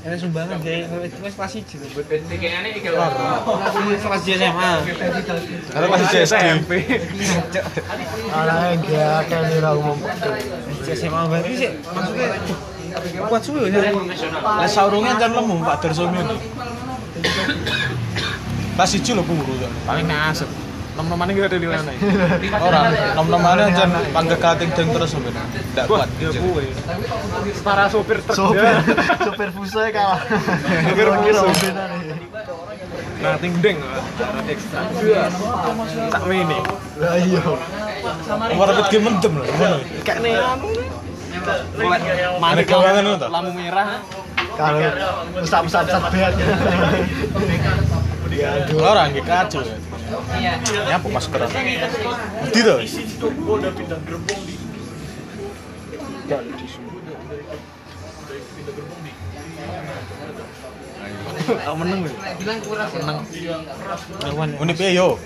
[0.00, 2.24] ini sumbangan jadi kelas kelas hiji buat kelas
[4.24, 4.72] hiji SMA
[5.68, 6.70] kalau kelas 1 SMP
[8.32, 9.96] ada yang dia kan di rumah
[10.88, 12.28] SMA berarti sih maksudnya
[13.28, 13.92] kuat suwe ya.
[14.42, 16.20] Lah saurunge kan lemu Pak Darsono.
[18.80, 19.72] Kelas 1 lho puru kan.
[19.84, 20.48] Paling ngasep.
[20.96, 21.92] Nom-nomane kita ada nilainya.
[22.60, 22.80] Ora,
[23.14, 25.36] nom-nomane jan panggegating deng terus sampeyan.
[25.76, 26.08] Ndak kuat.
[27.60, 28.36] Para sopir truk.
[28.36, 28.64] Sopir,
[29.28, 30.20] sopir fuso kalah.
[30.88, 31.44] Sopir fuso.
[33.20, 33.78] Nah, ting deng.
[34.48, 34.80] Ekstra.
[36.08, 36.58] Tak mene.
[36.96, 37.42] Lah iya.
[38.48, 39.44] Repet ge mendem lho.
[40.08, 40.68] Kayak nih anu.
[42.40, 43.28] Ada gawangan ngono to.
[43.32, 44.00] Lampu merah.
[44.58, 44.80] Kalau
[45.40, 46.34] pesat-pesat sat beat.
[48.30, 48.78] Ya aduh.
[48.84, 49.64] Ora nggih kacau.
[50.86, 51.40] Nyapa masker.
[52.52, 52.74] Di to.
[61.50, 62.12] Tak meneng lho.
[64.60, 65.18] Ngene piye yo?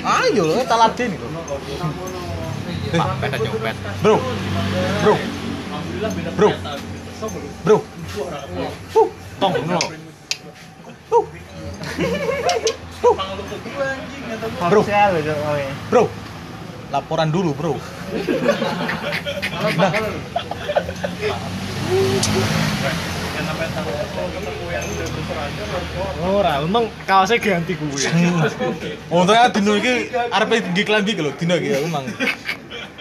[0.00, 1.16] Ayo lho tak ladeni
[2.86, 3.76] Eh, Peta nyopet.
[4.02, 4.16] Bro.
[5.02, 5.14] Bro.
[6.36, 6.50] Bro.
[7.64, 7.76] Bro.
[8.94, 9.08] Uh,
[9.40, 9.54] Tong.
[14.70, 14.82] Bro.
[14.86, 15.34] Sel itu.
[15.34, 15.72] Oh iya.
[15.90, 16.04] Bro.
[16.94, 17.74] Laporan dulu, Bro.
[19.74, 19.90] Nah.
[26.26, 28.06] Ora, untung kaosnya ganti kuwi.
[29.10, 32.06] Untungnya dino iki arepe tinggi klambi iki lho, dino iki aku mang.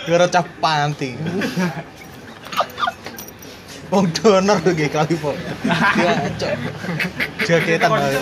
[0.05, 1.17] Gara cap panti.
[3.89, 5.33] Wong donor lho nggih kali po.
[5.97, 6.53] Ya, cok.
[7.45, 8.17] Jaketan ae.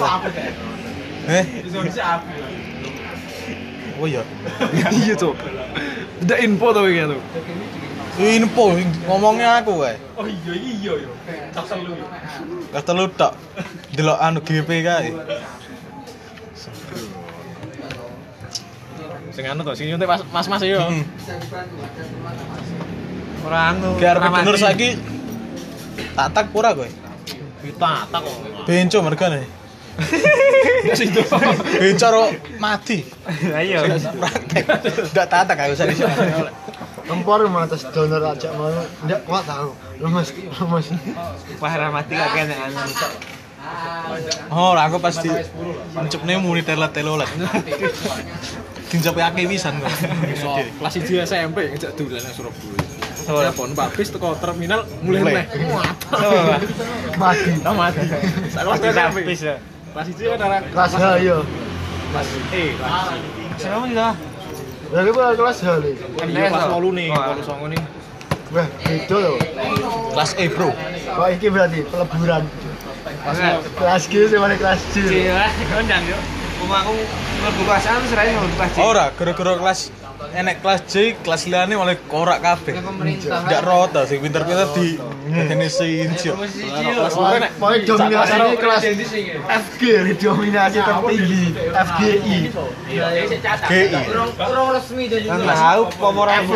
[1.39, 1.43] Eh?
[3.99, 4.21] Oh iya.
[4.91, 5.35] Iya, Cuk.
[6.23, 7.21] Tidak info to iki tuh.
[8.19, 8.63] Info
[9.07, 9.95] ngomongnya aku kae.
[10.19, 11.11] Oh iya iya yo.
[11.55, 12.05] Tak selu yo.
[12.75, 13.33] Gak telu tok.
[13.95, 15.15] Delok anu GP kae.
[19.33, 20.77] Sing anu to, sing nyuntik mas- mas-mas yo.
[20.77, 21.01] Heeh.
[23.43, 23.89] Orang anu.
[23.97, 24.45] Arep ramadi.
[24.45, 24.89] donor saiki
[26.13, 26.85] tak tak ora kowe.
[27.63, 28.35] Kita tak kok.
[28.69, 29.41] Benco mergane.
[30.85, 31.21] Ya situ.
[31.81, 32.23] Benco ro
[32.61, 33.01] mati.
[33.49, 33.89] Ayo.
[33.89, 34.63] Praktek.
[35.13, 35.93] Ndak tatak aku sari
[37.03, 38.69] Empor matas donor aja mau
[39.03, 39.73] ndak kuat tahu.
[39.99, 40.87] Lemes, lemes.
[41.59, 42.79] Wah ramati gak kena anu.
[44.51, 45.27] Oh, aku pasti
[45.95, 47.27] mencepne muni telet-telolet.
[48.91, 49.89] Dinjape akeh pisan kok.
[50.79, 52.83] Kelas 1 SMP ngejak dolan nang Surabaya.
[53.23, 55.45] Telepon Pak Bis teko terminal mulai meneh.
[57.21, 57.51] Mati.
[57.63, 58.03] Tak mati.
[58.51, 59.17] Kelas SMP.
[59.93, 61.37] Kelas 1 kan arah Kelas H yo.
[62.13, 62.37] kelas E.
[62.53, 62.65] E.
[63.57, 64.09] Siapa kita?
[64.93, 65.91] Lagi pula kelas H le.
[65.97, 67.33] Kan iya kelas 8 nih, Wah.
[67.33, 67.81] 8 songo nih.
[68.53, 69.37] Wah, beda loh.
[70.13, 70.69] Kelas E, Bro.
[71.09, 72.43] Kok iki berarti peleburan.
[73.73, 75.01] Kelas G sih mana kelas C.
[75.01, 76.21] Cila, kondang yuk.
[78.79, 79.79] ora gara-gara kelas
[80.33, 84.95] enek kelas J kelas liane oleh korak kabeh ndak rota sing pinter-pinter di
[85.27, 87.13] Indonesia ini kelas
[87.83, 88.83] dominasi kelas
[89.67, 89.81] FG
[90.23, 91.45] dominasi tertinggi
[91.75, 92.37] FGI
[92.87, 94.01] GI
[94.39, 96.55] kurang resmi jadi kelas aku komoran FG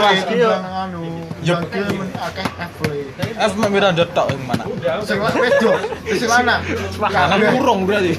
[1.44, 1.76] ya FG
[3.18, 4.64] F mek Miranda tok yang mana?
[5.02, 5.72] Sing wedo,
[6.06, 6.62] sing mana?
[7.02, 8.14] makanan kurung berarti.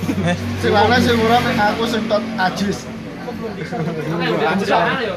[0.59, 2.79] Sing mana sing ora aku sing tot ajis.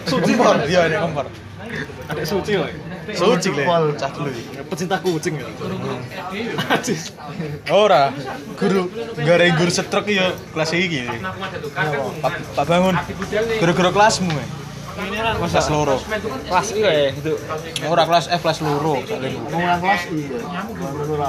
[0.05, 1.25] suci kompor, iya nek kompor.
[2.11, 2.67] Adek suci loh.
[3.11, 3.85] Suci le, Pol.
[3.97, 4.29] cah dulu.
[4.69, 5.47] Pecinta kucing ya.
[6.69, 7.15] Ajis.
[7.71, 8.11] Ora,
[8.59, 11.07] guru gara guru setruk ya kelas iki.
[12.53, 12.95] Pak bangun.
[13.57, 14.29] Gara-gara kelasmu.
[14.35, 14.60] eh.
[14.91, 15.95] Kelas loro.
[16.47, 17.33] Kelas I ya itu.
[17.87, 18.93] Ora kelas F kelas loro.
[19.07, 19.35] saling.
[19.51, 20.39] Nang kelas I ya.
[21.07, 21.27] Ora.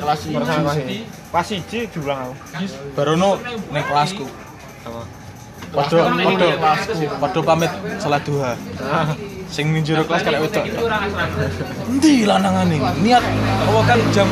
[0.00, 0.98] Kelas I.
[1.30, 2.34] Kelas I diulang aku.
[2.96, 3.30] Barono
[3.72, 4.26] ning kelasku.
[5.70, 6.48] Padha padha
[7.22, 8.52] padha pamit salat duha.
[9.50, 10.62] Sing ning jero kelas wedok.
[10.78, 11.90] Orang asrama.
[11.90, 12.78] Endi lanangane?
[13.02, 13.24] Niat
[13.66, 14.28] apa kan jam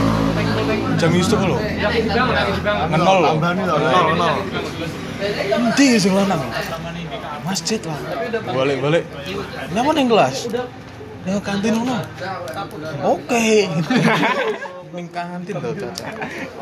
[0.94, 1.58] jam Yusuf lho.
[1.58, 3.30] Ngenol lho.
[3.34, 3.38] Lho.
[3.42, 3.78] Ngenol,
[4.14, 4.34] ngenol.
[5.58, 6.42] Endi sing lanang?
[7.42, 7.98] Masjid lah.
[8.46, 9.04] Balik-balik.
[9.74, 10.46] Nyapa ning kelas?
[11.26, 11.98] Ning kantin ngono.
[13.02, 13.66] Oke.
[14.94, 16.08] Ning kantin lho, Caca.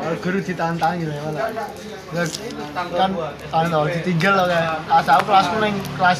[0.03, 1.47] Oh, guru ditantangi lah malah.
[2.11, 2.23] Ya,
[2.73, 3.11] kan
[3.53, 6.19] kan tau ditinggal loh kayak asal kelasku neng kelas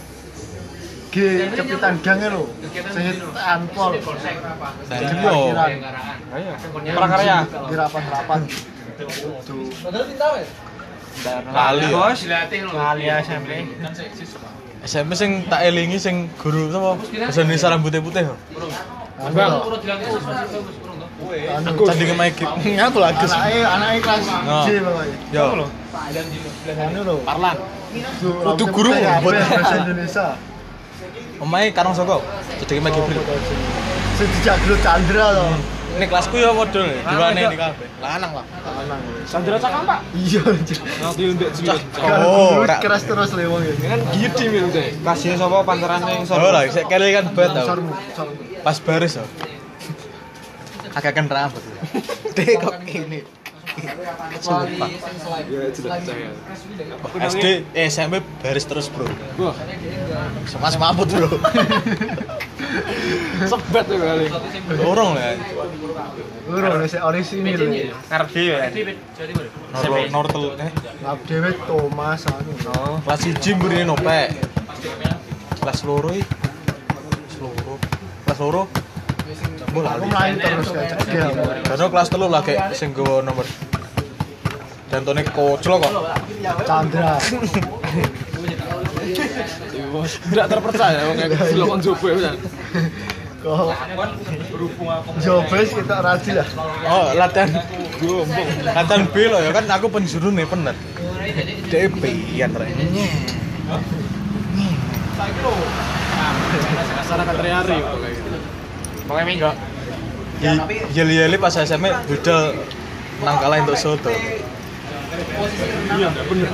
[1.11, 1.15] G
[1.51, 2.47] cepitan gange lho.
[2.95, 3.03] Sing
[3.35, 3.91] anpol.
[4.87, 5.35] Dan yo.
[6.31, 6.51] Ayo.
[6.95, 7.37] Prakarya.
[7.43, 8.41] Di rapat-rapat.
[11.51, 11.87] Lali.
[11.91, 12.19] Bos.
[12.71, 13.49] Lali SMP.
[14.81, 16.97] SMP sing tak elingi sing guru sapa?
[16.97, 18.23] Bahasa Indonesia rambutnya putih.
[19.35, 19.53] Bang,
[21.61, 22.41] Aku candinge Mike.
[22.89, 23.21] Aku lagi.
[23.29, 24.65] anake anake kelas Nah.
[24.65, 25.15] G pokoknya.
[25.29, 25.45] Yo.
[26.81, 27.15] Anu lho.
[27.21, 27.57] Parlan.
[28.17, 28.89] Kudu Kudu guru.
[28.95, 30.27] bahasa Indonesia.
[31.41, 32.21] Omae Karang Soko.
[32.61, 33.21] Cedeke Mike Gibril.
[34.15, 35.47] Sing dijak Guru Chandra lho.
[35.91, 37.87] Ini kelasku ya model diwane ini kabeh.
[37.99, 38.45] Lanang lah.
[38.63, 39.01] Lanang.
[39.27, 39.99] Sandra cakang pak.
[40.15, 40.39] Iya.
[41.03, 41.75] Nanti untuk jiwa.
[42.23, 43.73] Oh, keras terus le wong ya.
[43.75, 44.87] Kan gede gitu deh.
[45.03, 47.75] Kasih sapa pantaran yang Oh lah, sik kali kan bet tau.
[48.63, 49.25] Pas baris yo.
[50.95, 51.63] Agak kan rambut.
[52.39, 53.40] Dek kok ini.
[54.41, 54.89] Sumpah.
[55.47, 55.69] Ya.
[57.31, 59.07] SD, eh, SMP baris terus, Bro.
[59.39, 59.55] Wah,
[60.47, 61.29] Semas mabut, Bro.
[63.47, 64.25] sebet tuh kali.
[64.77, 65.35] Dorong lah.
[66.47, 67.91] Loro nek sik orisinil.
[68.07, 68.59] Karep dhewe.
[69.71, 70.71] Nor nortel eh.
[71.03, 72.51] Ngap dhewe Thomas anu.
[73.03, 74.27] Kelas 1 mburine nopek.
[75.61, 76.25] Kelas loro iki.
[76.25, 77.73] Kelas loro.
[78.25, 78.63] Kelas loro.
[79.71, 79.79] Aku
[80.35, 80.99] terus kayak.
[81.63, 83.47] Karena kelas telu lah kayak sing nggawa nomor.
[84.91, 85.91] Dan tone koclo kok.
[86.67, 87.15] Chandra.
[89.91, 92.31] Tidak terpercaya wong kayak ya.
[93.41, 93.73] Kok
[95.23, 96.47] Jobes kita rajin lah.
[96.85, 97.49] Oh, latihan
[97.97, 98.49] gombong.
[98.61, 100.75] Latihan B lo ya kan aku penjuru nih bener.
[101.71, 102.03] DP
[102.37, 102.69] ya rek.
[107.07, 107.77] Sana kan hari
[109.11, 109.51] Pokoknya minggu.
[110.95, 112.55] Yeli-yeli pas SMP budal
[113.27, 114.07] nang kalah untuk soto.
[115.99, 116.47] Iya, bener.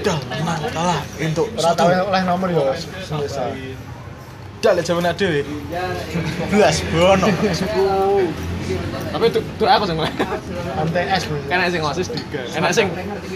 [0.00, 1.84] Dal nang kalah untuk soto.
[1.84, 2.72] oleh nomor yo
[3.04, 3.76] selesai.
[4.64, 5.44] Dal jaman dhewe.
[6.48, 7.28] Blas bono.
[9.12, 10.12] Tapi itu itu aku sing mulai.
[10.88, 11.36] MTS bro.
[11.46, 12.40] Kan enak sing osis tiga.
[12.56, 12.88] Enak sing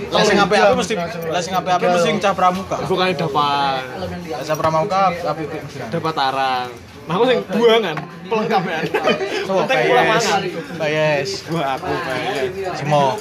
[0.09, 0.94] Lah sing apik-apik mesti
[1.29, 2.77] lah sing apik-apik mesti cah pramuka.
[2.88, 3.85] bukan dapat
[4.49, 5.92] cah pramuka mesti.
[5.92, 6.88] dapat tarang.
[7.09, 7.97] Nah aku sing buangan
[8.29, 8.79] pelengkap ya.
[9.49, 10.12] Oh, Penting pulang yes.
[10.12, 10.40] mangan.
[10.85, 11.29] Yes.
[11.49, 12.44] Wah aku kayak.
[12.77, 13.16] Semua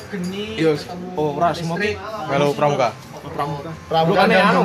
[0.60, 0.72] Yo,
[1.16, 1.96] oh ora semua ki
[2.28, 2.92] melu pramuka.
[3.32, 3.72] pramuka.
[3.88, 4.64] Pramuka Bukannya dan anu.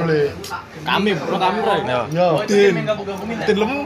[0.83, 1.75] Kami, bro kami bro.
[1.87, 2.01] Ya.
[2.11, 2.29] Yo.
[2.51, 2.75] Din.
[3.47, 3.81] Din lemu.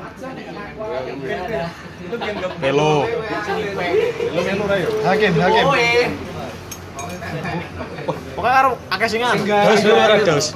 [2.56, 2.92] Pelo.
[4.32, 4.90] Lu melu ra yo.
[5.04, 5.64] Hakim, hakim.
[8.32, 9.44] Pokoknya karo akeh sing anu.
[9.44, 10.46] Dos dulu ora dos.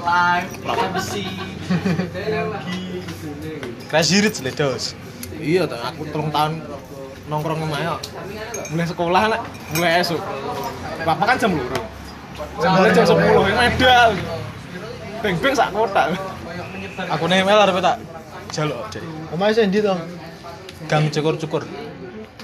[3.91, 4.95] Crazy Rich le dos.
[5.43, 6.63] Iya tuh, aku telung tahun
[7.27, 7.95] nongkrong sama ya.
[8.71, 9.41] Mulai sekolah nak,
[9.75, 10.23] mulai esok.
[11.03, 11.83] Bapak kan jam loro.
[12.63, 14.11] Jam loro jam sepuluh, yang medal.
[15.27, 16.15] Beng beng sak kota.
[17.19, 17.99] Aku nih mel arep tak
[18.55, 18.79] jaluk.
[19.35, 19.99] Omae sing ndi to?
[20.87, 21.67] Gang cukur-cukur.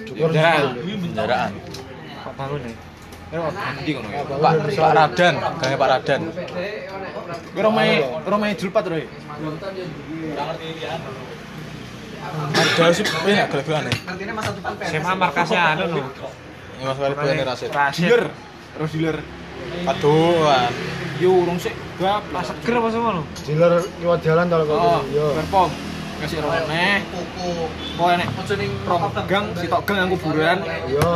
[0.03, 0.75] Cukur dah.
[0.75, 1.53] Kendaraan.
[2.27, 2.75] Pak bangun nih.
[3.31, 3.39] Ya.
[4.39, 6.21] Pak Pak Radan, gangnya Pak Radan.
[7.55, 9.07] Kowe romai romai julpat roy.
[12.57, 13.93] Ada sih banyak gele-geleane.
[14.91, 15.99] SMA markasnya anu no.
[16.77, 17.71] Ini Mas Kali buane Rasid.
[17.73, 18.25] Dealer.
[18.77, 19.19] Terus dealer.
[19.89, 20.45] Aduh.
[21.17, 23.23] Yo urung sik gap Pas seger apa semua no?
[23.41, 24.77] Dealer liwat jalan to kok.
[24.77, 25.33] Oh, Yo.
[25.33, 25.71] perform.
[26.21, 26.87] Kasih rone.
[27.97, 28.29] Oh enek.
[28.85, 30.59] Rong gang, sitok gang yang kuburan.
[30.89, 31.09] Yo.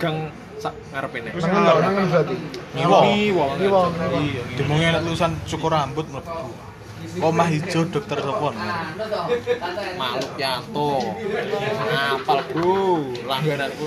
[0.00, 0.16] Gang
[0.56, 1.32] sak ngarepe nek.
[1.36, 2.36] Nengen lho, nengen berarti.
[2.72, 2.98] Ngiwo.
[3.04, 3.44] Ngiwo.
[3.58, 3.80] Ngiwo.
[4.22, 4.42] Iya.
[4.56, 6.71] Dimongi anak tulisan cukur rambut mlebu.
[7.20, 8.54] Omah hijau dokter Sopon.
[10.00, 10.90] Maluk Yanto.
[11.92, 13.12] Apal, Bro.
[13.28, 13.86] Langgananku.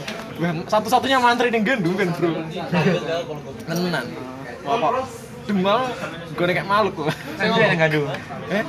[0.69, 2.31] Satu-satunya mantri ning gendung kan, Bro.
[3.65, 4.05] Tenan.
[4.65, 4.89] Apa?
[5.45, 5.85] adem mau
[6.33, 7.05] gue kayak malu kok
[7.37, 8.01] Sing yang gandu.
[8.49, 8.63] eh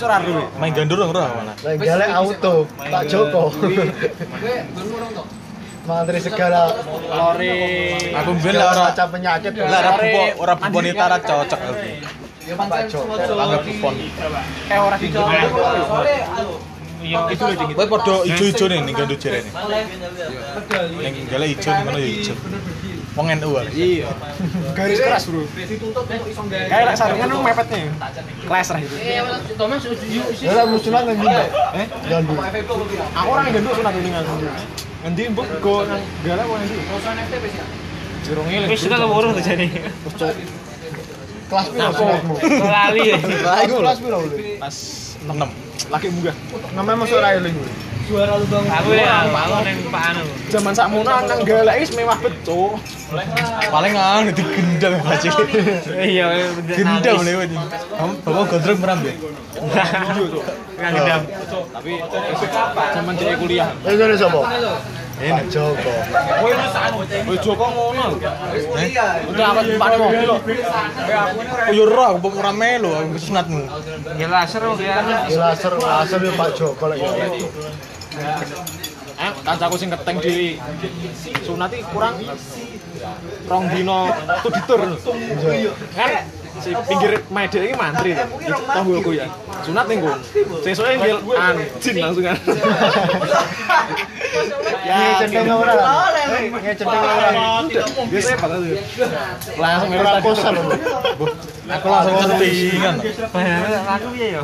[0.00, 1.52] ora ruwe Main gandur dong ora mana?
[1.60, 3.52] Lah galak auto, Pak Joko.
[5.84, 6.80] Mantri segala
[7.12, 7.60] lore
[8.24, 9.52] Aku mbiyen lah ora macam penyakit.
[9.52, 12.21] lah ora bupo ora bupo nitara cocok aku.
[12.42, 13.14] Pak Joko.
[13.14, 13.94] Anggap bupon.
[14.68, 15.08] eh ora di
[17.02, 19.50] Iya, itu lho dingin Kowe padha ijo-ijo nih ning gandur jerene.
[21.02, 21.14] Ning.
[21.26, 22.34] gale ijo ning ngono ya ijo.
[23.12, 24.08] Wong NU iya.
[24.72, 25.42] Garis keras bro.
[26.46, 27.90] Kayak lek saringan lu mepetnya.
[28.46, 28.94] Kelas lah itu.
[30.46, 31.44] Lah musuhan nang ngene.
[31.74, 31.86] eh?
[32.06, 32.34] Gandu.
[32.38, 34.38] aku orang yang gendut sunat ini ngantuk
[35.02, 36.76] ngendi mbok go nang galak kok ngendi
[38.22, 39.66] Jerong ini Wis sudah keburung tuh jadi.
[41.52, 42.34] kelas piro sopo?
[42.64, 43.00] Lali.
[43.68, 44.18] Kelas piro
[44.56, 44.76] Pas
[45.28, 45.92] 66.
[45.92, 46.36] Lagi munggah.
[46.72, 47.70] Namane masuk ra eling kuwi.
[48.02, 48.66] Suara lu dong.
[48.66, 50.24] Aku ya, malah neng Pak Anu.
[50.50, 52.74] Zaman sak muna nang galek wis mewah beco.
[53.70, 55.30] Paling nang digendel aja.
[56.02, 56.26] Iya,
[56.66, 57.56] gendel le wedi.
[58.26, 59.12] Bapak gondrong merambe.
[61.72, 61.92] Tapi
[62.74, 63.70] zaman dia kuliah.
[63.86, 64.40] Eh, sapa?
[65.22, 65.94] enak joko.
[66.42, 68.04] Kowe ini sakno kowe joko ngono
[69.30, 73.62] udah apa sempat mau lo aku yo ora aku ora melu aku wis natmu
[74.18, 74.96] ya laser ya.
[75.30, 77.26] Laser laser yo Pak Joko lek ya
[79.22, 80.58] Eh, kancaku sing keteng di
[81.46, 82.18] sunat kurang
[83.46, 84.10] rong dino
[84.42, 84.80] tuh ditur.
[85.94, 86.10] Kan?
[86.60, 88.12] Si pinggir mede ini mantri.
[88.68, 89.26] Tahu aku ya.
[89.64, 90.20] Sunat ning nggon.
[90.60, 92.36] Sesuke nggil anjing langsung kan.
[94.82, 95.74] Ya centeng ora.
[96.52, 97.28] Ya centeng ora.
[98.10, 98.76] Biasanya apa tuh?
[99.56, 100.54] Langsung merah kosan.
[101.72, 102.94] Aku langsung ngertingan.
[103.96, 104.42] Aku ya yo.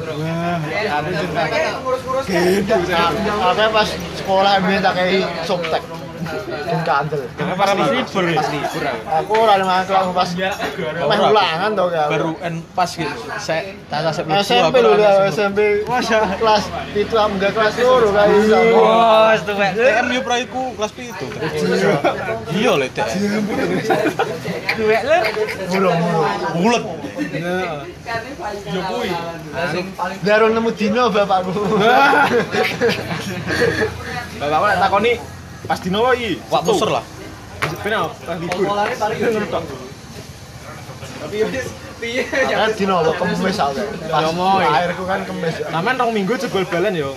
[3.43, 5.83] Aku pas sekolah biyen tak kei softtek.
[6.68, 7.24] Sing kandel.
[7.37, 8.43] Para pas libur ya.
[9.22, 10.53] Aku ora mangan kelas pas meh
[11.18, 12.09] ulangan to kan.
[12.12, 13.16] Baru en pas gitu.
[13.41, 15.83] Saya tata saya SMP lho ya, SMP.
[15.89, 18.59] Kelas itu enggak kelas loro iso.
[19.79, 22.57] TM yo praiku kelas 7.
[22.57, 23.45] Iya le TM.
[24.76, 25.24] Duit lur.
[25.72, 26.26] Murung-murung.
[26.61, 26.85] Bulet.
[30.22, 31.53] Baru nemu dino bapakku.
[34.39, 35.12] Bapak nak takoni
[35.69, 37.05] pas dino iki wak muser lah.
[37.85, 38.64] Penak pas libur.
[41.19, 41.37] tapi
[41.99, 42.23] piye?
[42.25, 42.71] Ya.
[42.73, 44.25] dino kok kemes aku pas
[44.81, 47.11] airku kan kemes sampean rong minggu jebol balen yo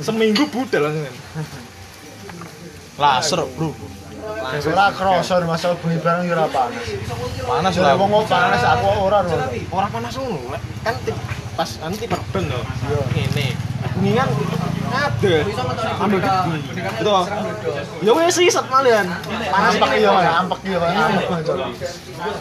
[0.00, 0.88] seminggu budal
[2.98, 3.74] laser bro.
[4.42, 6.86] Ora kroso masalah bumi barang yo ora panas.
[7.42, 7.90] Panas lho.
[7.98, 9.36] Wong panas aku ora lho.
[9.74, 10.54] Ora panas ngono.
[10.86, 10.94] Kan
[11.58, 12.60] pas anu tiba ben lho.
[13.10, 13.46] Ngene.
[13.98, 14.28] Ngingan
[14.92, 16.20] Ambil.
[18.02, 19.06] Ya wis riset malian.
[19.48, 20.78] Panas Ampek yo kan, ampek yo.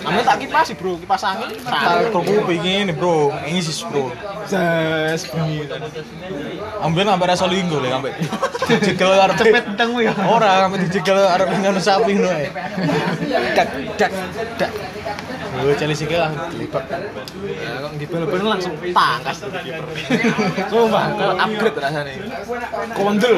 [0.04, 1.00] Ambil tak kipas sih, Bro.
[1.00, 1.50] Kipas angin.
[1.64, 4.12] Tak kok pengen bro, ngisis bro.
[4.52, 5.70] Jas bengi.
[6.82, 8.14] Ambil sampai rasa linggo le, sampai
[8.68, 10.14] dijekel arep Cepet tengmu ya.
[10.18, 12.48] Ora, sampai dijekel arep ngono sapi ngono ae.
[13.56, 13.68] Dak
[14.00, 14.12] dak
[14.60, 14.72] dak.
[15.62, 16.84] Oh, celi sikil lah lipat.
[16.90, 19.46] Ya kok dibel-bel langsung tangkas.
[20.74, 22.14] Sumpah, kalau upgrade rasanya.
[22.98, 23.36] Kondel.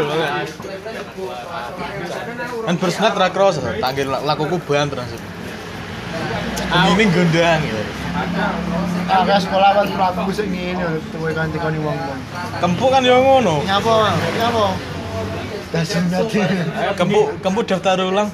[2.63, 5.19] Kan bersenat ra cross, tanggil lakuku banter langsung.
[6.73, 7.81] Ini gondang ya.
[9.03, 12.19] Aku sekolah pas prabu sik ngene tuwe kan tikoni wong-wong.
[12.63, 13.65] Kempuk kan yo ngono.
[13.67, 14.15] Nyapa?
[14.15, 14.65] Nyapa?
[15.75, 16.29] Dasunat.
[16.95, 18.31] Kempuk kempuk daftar ulang.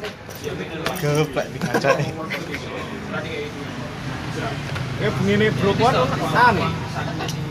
[1.00, 2.06] Gepek dikacane.
[5.00, 6.68] Ya begini bro kuat anu.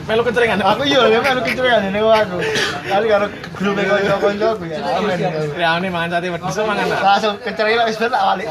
[0.09, 0.61] Melu keceringan.
[0.65, 2.41] Aku yo ya melu kecurian ini aku.
[2.85, 3.27] Kali karo
[3.57, 4.81] grup kanca-kancaku ya.
[4.85, 5.19] Amen.
[5.57, 7.01] Ya ini mangan sate wedhus mangan lah.
[7.01, 8.47] Langsung kecurian wis ben tak balik.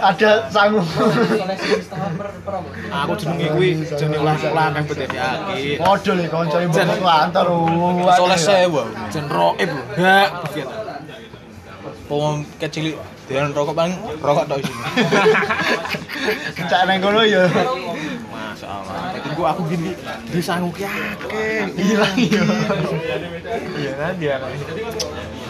[0.00, 0.80] Ada sangu.
[2.92, 5.80] Aku jenenge kuwi jenenge ulah-ulah kang bet ya aki.
[5.80, 7.46] Model iki kanca ibu kantor.
[8.20, 8.84] Soleh sewa.
[9.12, 9.70] Jen roib.
[9.96, 10.76] Ya, begitu.
[12.06, 13.90] Pom kecil dengan rokok bang,
[14.22, 14.82] rokok tok sini.
[16.70, 17.46] Cak nang kono ya.
[18.56, 19.92] Jadi gua aku gini
[20.30, 21.66] di sangu ki akeh.
[21.74, 22.42] Hilang ya.
[23.76, 24.36] Iya kan dia.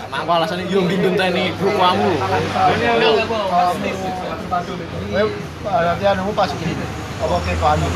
[0.09, 2.11] Mak aku alasannya yo gendeng tani bro kamu.
[5.13, 5.27] Weh,
[5.63, 6.51] berarti anu pas
[7.17, 7.89] apa ke anu.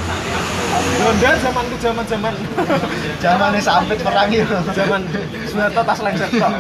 [1.01, 2.35] Yo ndak zaman ku zaman-zaman
[3.21, 4.45] Zamane sampai perang ya.
[4.77, 5.01] zaman
[5.49, 6.53] sunata tas lengser tok.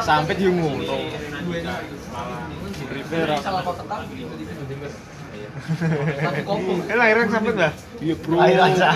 [0.00, 0.34] Sampai
[3.08, 3.72] yo ngono.
[3.72, 5.08] Prepare.
[6.88, 7.72] Eh lahiran sampai lah.
[7.98, 8.36] Iya, Bro.
[8.40, 8.94] Air aja.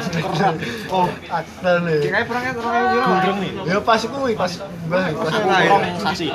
[0.88, 2.00] Oh, aktor nih.
[2.06, 3.08] Kayak perangnya orang yang bilang.
[3.10, 3.50] Gondrong nih.
[3.66, 5.34] Ya pas kuwi pas pas pas
[5.68, 6.28] Rong sasi.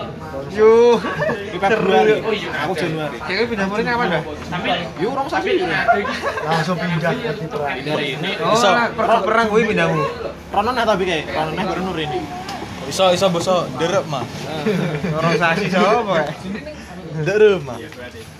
[0.54, 0.98] Yuh.
[1.54, 2.14] Di Februari.
[2.68, 3.18] Aku Januari.
[3.24, 4.22] Kayak pindah murid kapan dah?
[5.00, 5.52] Yuk rong sasi.
[6.44, 7.78] langsung pindah ke perang.
[7.82, 8.32] Dari ini.
[8.44, 8.56] Oh,
[8.94, 10.02] perang perang gue pindahmu.
[10.54, 12.20] Rono nah tapi kayak Rono nah baru nur ini.
[12.88, 14.24] Iso iso boso derep mah.
[15.18, 16.24] Orang sasi sapa?
[17.26, 17.78] Derep mah.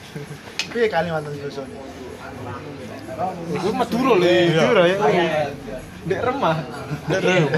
[0.74, 1.66] Piye Kalimantan Sulsel?
[3.50, 4.36] Gue Maduro le.
[4.54, 4.98] Maduro, ya.
[6.06, 6.58] Dek remah.
[7.10, 7.50] Derep.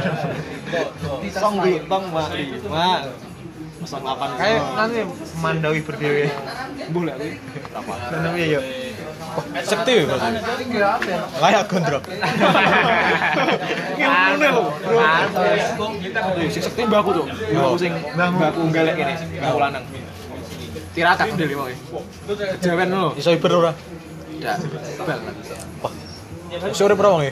[1.35, 2.87] Song dulu tong mak lima.
[3.79, 4.29] Pasang delapan.
[4.35, 4.99] Kayak nanti
[5.39, 6.27] mandawi berdiri.
[6.91, 7.37] boleh lagi.
[8.11, 8.63] Nanti ya yuk.
[9.63, 10.29] Sekti ya berarti.
[11.43, 12.03] Layak gondrok.
[13.99, 14.63] Ngene lho.
[16.51, 17.25] Sekti mbakku tuh.
[17.27, 19.13] Mbakku sing mbakku galek kene.
[19.39, 19.83] Mbakku lanang.
[20.99, 21.71] Tira tak ndel wong.
[22.59, 23.15] Jawen lho.
[23.15, 23.71] Iso iber ora?
[24.35, 24.59] Ndak.
[25.07, 25.19] Bal.
[25.79, 25.93] Wah.
[26.75, 27.31] Sore pro wong e?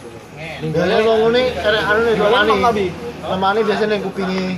[0.63, 2.86] Ninggale wong ngene arek anu ne dolani.
[3.28, 4.55] Temani biasa ning kupingi.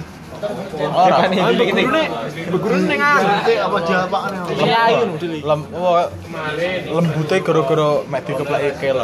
[0.93, 2.03] Ora, iki ini.
[2.53, 4.37] Beguru ning ngarep apa jawabane.
[4.61, 5.41] Iya iki.
[5.41, 6.05] Lem oh,
[6.93, 9.03] lembute gara-gara mek dikepleki kelo.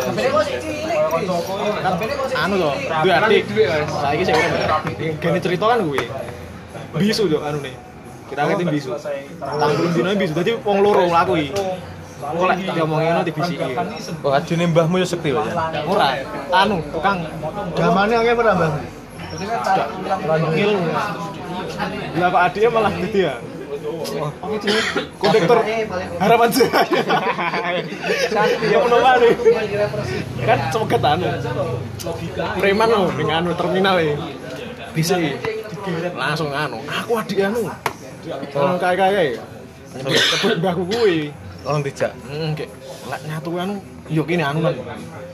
[2.45, 3.37] Anu to, duwe ati.
[3.89, 4.77] Saiki sing ora.
[5.17, 6.05] Gene cerita kan kuwi.
[6.93, 7.73] Bisu yo anu nih
[8.29, 8.89] Kita ngerti bisu.
[9.39, 10.33] Tanggung dino bisu.
[10.33, 11.53] Dadi wong loro nglakui.
[12.15, 13.75] Kok lek diomongin ngono dibisiki.
[14.23, 15.51] Oh, adine mbahmu ya sekti wae.
[15.85, 16.09] Ora,
[16.49, 17.21] anu tukang
[17.75, 18.73] Gamane akeh pernah bang.
[20.55, 20.89] ilmu.
[22.15, 23.35] Lah kok adiknya malah gitu ya.
[25.19, 25.59] Kondektor
[26.21, 26.81] harapan jaya.
[28.63, 29.33] Ya menolak nih.
[30.47, 31.27] Kan semoga anu.
[32.57, 34.15] Preman lo dengan anu terminal ya.
[34.95, 35.35] Bisa ya.
[36.15, 36.79] Langsung anu.
[36.87, 37.67] Aku adik anu.
[38.33, 39.43] Anu kaya kaya ya.
[40.01, 41.31] Kebut mbahku kuwi.
[41.65, 42.11] Tolong dijak.
[42.25, 42.69] Hmm, kayak
[43.05, 43.75] lek nyatu anu,
[44.09, 44.73] yo kene anu kan.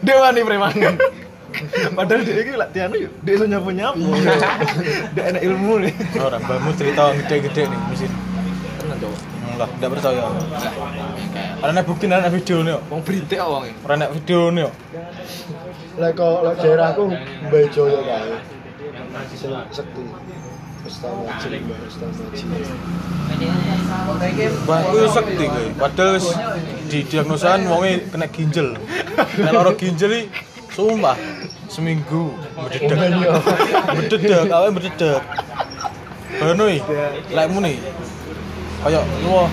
[0.04, 0.72] Dewa nih preman.
[1.98, 4.08] Padahal dia iki lek dianu yo, dia iso nyapu-nyapu.
[5.16, 5.94] Dia enak ilmu nih.
[6.24, 8.08] Ora, mbahmu cerita gede-gede nih mesti.
[8.80, 9.12] Tenan to.
[9.60, 10.24] Lah, enggak percaya.
[11.60, 12.80] Ada nek bukti nek video nih.
[12.88, 13.64] Wong berintik kok wong.
[13.84, 14.72] Ora nek video nih.
[16.00, 17.04] Lek kok lek daerahku
[17.52, 18.36] Mbak Joyo kae.
[19.36, 20.04] Sing sekti.
[24.68, 25.66] Wah, itu sekti kowe.
[25.80, 26.28] Padahal wis
[26.92, 28.78] didiagnosan wonge kena ginjel.
[29.40, 30.30] Nek lara ginjel iki
[30.76, 31.18] sumpah
[31.72, 32.98] seminggu mededek.
[33.98, 35.22] Mededek, awake mededek.
[36.38, 36.82] Bano iki,
[37.34, 37.76] lekmu nih.
[38.82, 39.46] Kayak lu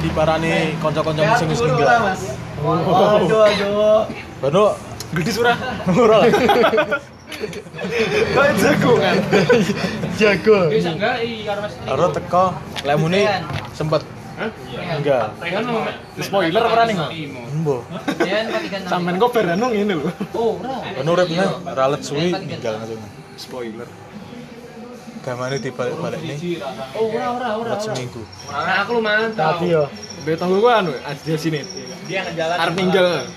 [0.00, 2.12] diparani kanca-kanca sing wis ninggal.
[2.60, 4.02] Aduh aduh.
[4.40, 4.64] Bano
[5.10, 5.58] Gede surah.
[5.90, 6.30] ora lah.
[7.80, 9.16] Kok jago kan.
[10.20, 10.58] Jago.
[10.68, 11.74] Bisa enggak i karo Mas.
[11.80, 12.44] Karo teko
[12.84, 13.24] lekmu nih
[13.72, 14.02] sempet
[15.00, 15.32] enggak.
[15.40, 15.80] Rehan mau
[16.20, 17.10] Spoiler ora ning kok.
[17.56, 17.76] Embo.
[18.84, 20.10] Sampean kok beranu ngene lho.
[21.00, 23.00] Bano uripnya ralet suwi ninggal langsung.
[23.40, 23.88] Spoiler.
[25.20, 26.64] Gamane dibalik-balik nih.
[26.96, 27.70] Oh, ora ora ora.
[27.76, 28.24] Buat seminggu.
[28.48, 29.60] Nah, aku lu mantap.
[29.60, 29.84] Tadi yo.
[30.24, 31.60] Betong gua anu aja sini.
[32.08, 32.56] Dia ngejalan.
[32.56, 33.28] Arep ninggal.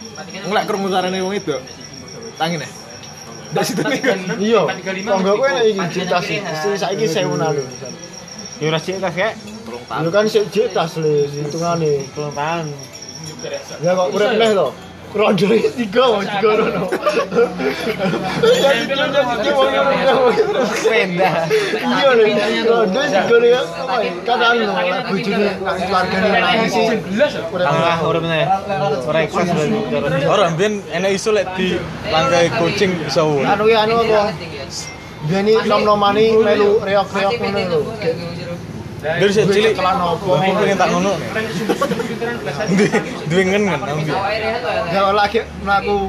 [0.47, 1.55] Ngelek krungu sarane wong itu.
[2.39, 2.69] Tangin ya.
[3.53, 4.61] dari iya.
[5.05, 6.37] Tangga gue ini iki juta sih
[6.77, 7.61] saya ini saya mau nalu
[8.57, 9.33] ya udah juta kek
[9.73, 12.65] itu kan juta sih hitungannya belum tahan
[13.81, 14.71] ya kok urip meh loh
[15.13, 16.83] Iki tiga wong tiga rono.
[18.49, 18.71] Ya
[20.89, 21.29] Penda.
[21.77, 22.25] iya lho.
[22.65, 23.61] Rondo tiga lho.
[24.25, 24.73] Kan anu
[25.05, 26.87] bojone keluargane nangis sih.
[27.61, 28.47] Allah uripnya ya.
[29.05, 30.25] Ora ikhlas berarti.
[30.25, 31.77] Ora mbiyen enek isu lek di
[32.09, 33.21] langkai kucing bisa.
[33.21, 34.33] Anu ya anu apa?
[35.29, 37.79] Biyen iki nom-nomani melu reok-reok ngono lho.
[39.03, 40.39] Dari sik cilik Kelan opo?
[40.39, 41.11] aku pengen tak ngono.
[43.27, 43.81] Duwe ngen ngen.
[44.95, 46.07] Ya lagi mlaku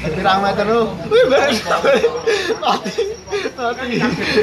[0.00, 0.82] pirang meter lho.
[1.12, 1.52] Wih, ben.
[2.64, 3.04] Mati.
[3.60, 3.96] Mati.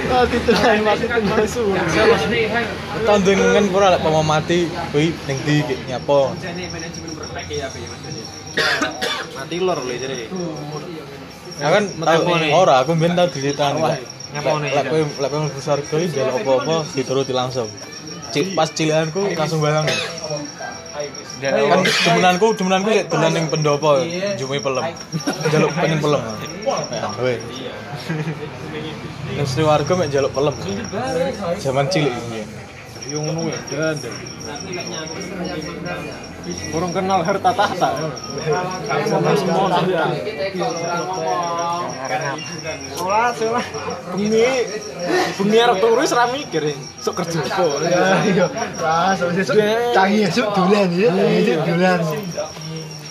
[0.06, 1.64] Mati tenan mati tenan su.
[3.02, 6.38] Tahun duwe ngen ora lek mau mati kuwi ning ndi ki nyapa.
[9.34, 10.30] Mati lor lho jare.
[11.58, 13.82] Ya kan tau ora aku mbiyen tau diceritani.
[14.28, 14.68] Lek Ngapone?
[14.76, 17.70] lek kowe lek kowe mlebu surga iki njaluk apa-apa dituruti langsung.
[18.34, 19.88] Cik pas cilikanku langsung balang.
[19.88, 24.04] Kan demenanku demenanku sik dolan ning pendopo
[24.36, 24.86] njumi pelem.
[25.48, 26.22] Njaluk pengen pelem.
[26.92, 27.40] Ya weh.
[29.38, 30.56] Ning Sri Warga mek njaluk pelem.
[31.64, 32.47] Zaman cilik mbiyen.
[33.08, 33.96] Yo ngono ya, dan.
[36.72, 37.90] Kurang kenal harta tahta.
[39.08, 40.06] Sama semua tahta.
[43.00, 43.66] Olah, olah.
[44.16, 44.48] Bengi,
[45.40, 46.76] bengi arep turu wis ra mikir.
[47.00, 47.66] Sok kerja apa.
[47.88, 48.46] Ya iya.
[48.80, 49.56] Lah, sesuk
[49.96, 51.12] canggih esuk dolan ya.
[51.64, 52.00] Dolan.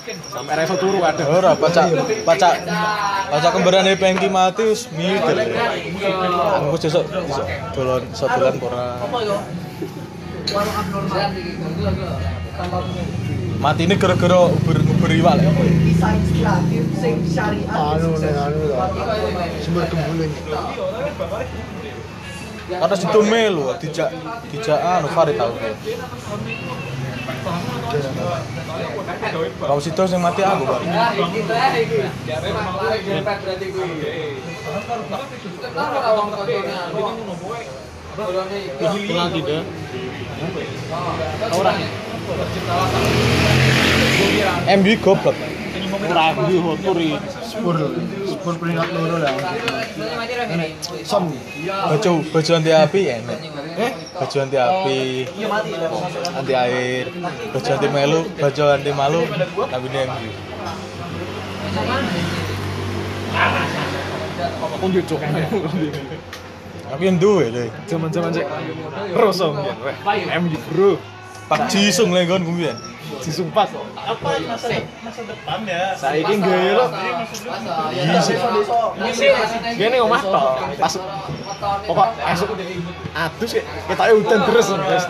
[0.07, 1.29] Sampai reso turu kadang.
[1.29, 1.89] Ora pacak
[2.25, 2.55] pacak
[3.33, 5.37] pacak kembarane Pengki mati wis mikir.
[6.61, 7.43] Aku sesuk iso
[7.73, 8.85] dolan iso dolan apa ora.
[13.57, 15.47] Mati ini gara-gara uber uber iwak lek.
[17.75, 18.89] anu anu lah
[19.65, 20.33] sumber gembuling
[22.67, 24.11] Kata situ melu dijak
[24.51, 25.55] dijak anu Farid tau.
[29.57, 30.65] Kalau situ sing mati aku,
[38.17, 38.29] Pak.
[39.13, 39.63] Lagi deh.
[44.81, 45.37] MU goblok.
[46.11, 47.11] Ora yo turi.
[47.57, 47.77] spur
[48.29, 49.33] spur peringkat loro lah
[51.09, 51.33] som
[51.67, 53.39] Baju baju anti api enak.
[53.81, 54.99] Eh, baju anti api.
[56.37, 57.05] Anti air,
[57.53, 59.23] baju anti melu, baju anti malu,
[59.73, 60.31] tapi ini MU.
[64.87, 65.21] Cok.
[66.95, 67.69] Aku yang duwe deh.
[67.91, 68.47] Cuman cuman sih.
[69.17, 69.75] Rosong ya.
[70.39, 71.01] MD bro.
[71.47, 72.75] Pak Jisung lah kan kemudian.
[73.23, 73.71] Cisung pas.
[73.95, 74.67] Apa masa
[75.03, 75.95] masa depan ya?
[75.95, 76.87] Saya ingin gaya lo.
[77.95, 78.37] Iya sih.
[79.79, 80.43] Gaya omah toh.
[80.79, 80.95] Pas.
[81.87, 82.49] Pokok esok.
[83.17, 85.05] Atus kayak kita ya hutan terus nih guys.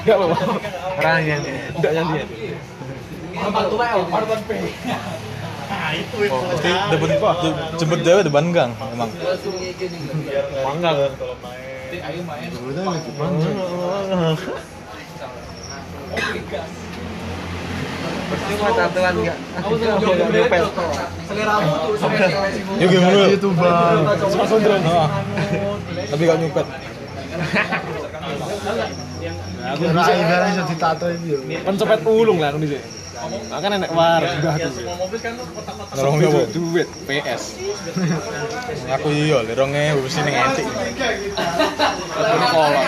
[0.00, 0.36] Enggak apa-apa.
[1.00, 1.40] Ranyan.
[1.76, 2.28] Tidak nyanyian.
[3.40, 3.96] Empat tuh ya.
[4.00, 4.36] Empat tuh
[5.70, 6.50] Enggak nyanyi.
[6.58, 7.38] Jadi dapat
[7.78, 9.10] jemput dewe depan gang emang.
[10.66, 10.90] Mangga.
[22.80, 23.22] Yuk gimana?
[23.30, 24.02] itu bang
[24.86, 25.08] Ah.
[26.10, 26.66] Tapi gak nyupet.
[30.50, 32.99] iso ditato iki yo Pencopet ulung lah ngono sih.
[33.20, 34.84] Makan enek war juga tuh.
[35.96, 36.40] Nolong nyoba.
[36.48, 37.42] Duit PS.
[38.96, 40.66] Aku iya, le 2000 wis ning entik.
[42.16, 42.84] Ini kolor.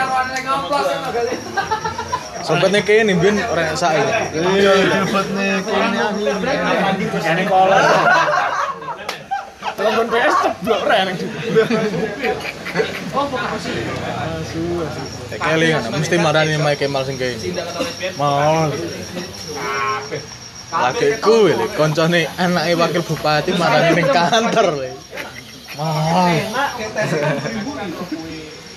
[2.43, 4.13] Sobatnya kene mbiyen ora sak ini.
[4.57, 6.21] iya dapat nih kene aku
[7.21, 7.83] Ini kolor.
[9.73, 10.83] Telepon PS ceblok
[13.13, 13.85] Oh, kok asli.
[14.09, 14.63] Asu,
[15.93, 17.37] mesti marani Mike Kemal sing kene.
[18.17, 18.73] Mal.
[20.73, 24.89] Lagi ku lho, koncone anake wakil bupati marani ning kantor lho.
[25.77, 26.41] Mal.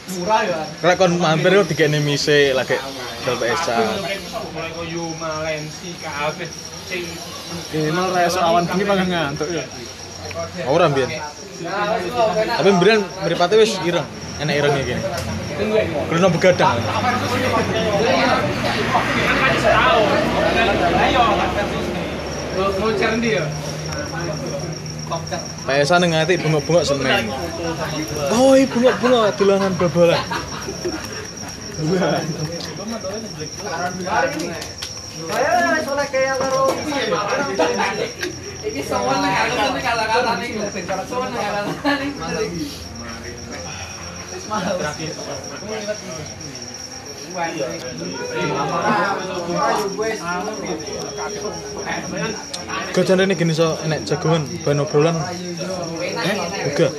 [0.05, 0.59] Murah ya.
[0.83, 2.75] Lek kon mampir yo dikene mise lagi
[3.23, 3.79] dol pesa.
[4.51, 6.51] Mulai koyo malensi kabeh
[6.91, 7.07] sing
[7.71, 9.63] Kemal rasa awan bengi pangan ngantuk ya.
[10.67, 11.09] Ora mbiyen.
[12.57, 14.07] Tapi mbiyen mripate wis ireng,
[14.41, 15.01] enak irenge kene.
[16.09, 16.79] Krono begadang.
[25.65, 27.31] PSA ning ati bengok-bengok semen.
[28.35, 30.23] Woi, bengok-bengok dolanan bal-balan.
[38.65, 40.49] Iki sowo nang aku tuh kala-kala nih.
[41.05, 42.09] Sowo nang kala-kala nih.
[44.33, 44.93] Wis malah.
[52.95, 55.19] Gue jangan ini gini so enek jagoan ban obrolan.
[55.99, 56.35] Eh,
[56.71, 56.91] enggak.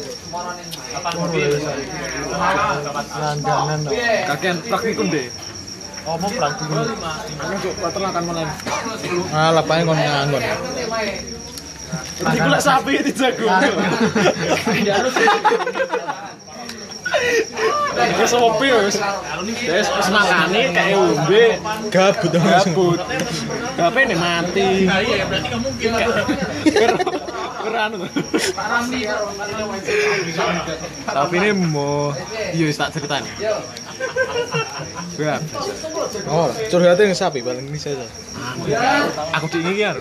[3.17, 3.81] Landanan.
[4.29, 5.33] Kakean praktikum deh.
[6.07, 6.77] Oh, mau praktikum.
[7.41, 8.45] Aku juga peternakan mana?
[9.33, 10.43] Ah, lapangnya kau nyanggon.
[12.16, 13.47] Tadi kulak sapi di jago.
[17.97, 18.97] Wis ngopi wis.
[19.64, 21.45] Wis pas mangane kae umbe
[21.89, 22.99] gabut gabut.
[23.76, 24.68] Tapi nek mati.
[24.84, 25.91] berarti gak mungkin.
[27.66, 27.91] Keran.
[31.07, 32.14] Tapi ini mau,
[32.55, 33.26] iya, tak ceritain.
[36.28, 38.05] Oh, curhatnya yang sapi paling ini saya.
[39.32, 39.92] aku di ini ya.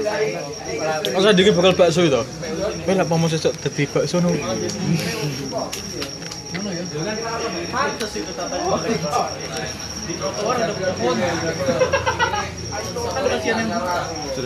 [1.16, 2.22] Masa dikit bakal bakso itu?
[2.84, 4.32] Lek mau sesuk dadi bakso no.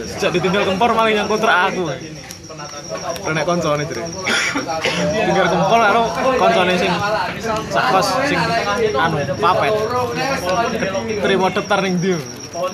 [0.06, 1.90] Sejak ditinggal kempor malah yang kontrak aku.
[3.24, 4.04] Renek koncone jere.
[5.14, 6.04] Tinggal kempor karo
[6.36, 6.92] koncone sing
[7.72, 8.40] sakos sing
[8.96, 9.74] anu papet.
[11.24, 12.14] Terima daftar ning ndi?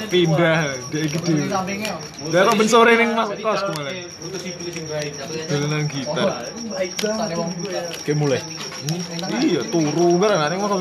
[0.09, 1.45] Pindah dia iki dhewe.
[2.31, 4.09] Dia kok ben sore ning mas kos kemarin.
[5.51, 6.49] Dolanan gitar.
[8.01, 8.41] Oke mulai.
[9.43, 10.73] Iya, turu bareng ning mas.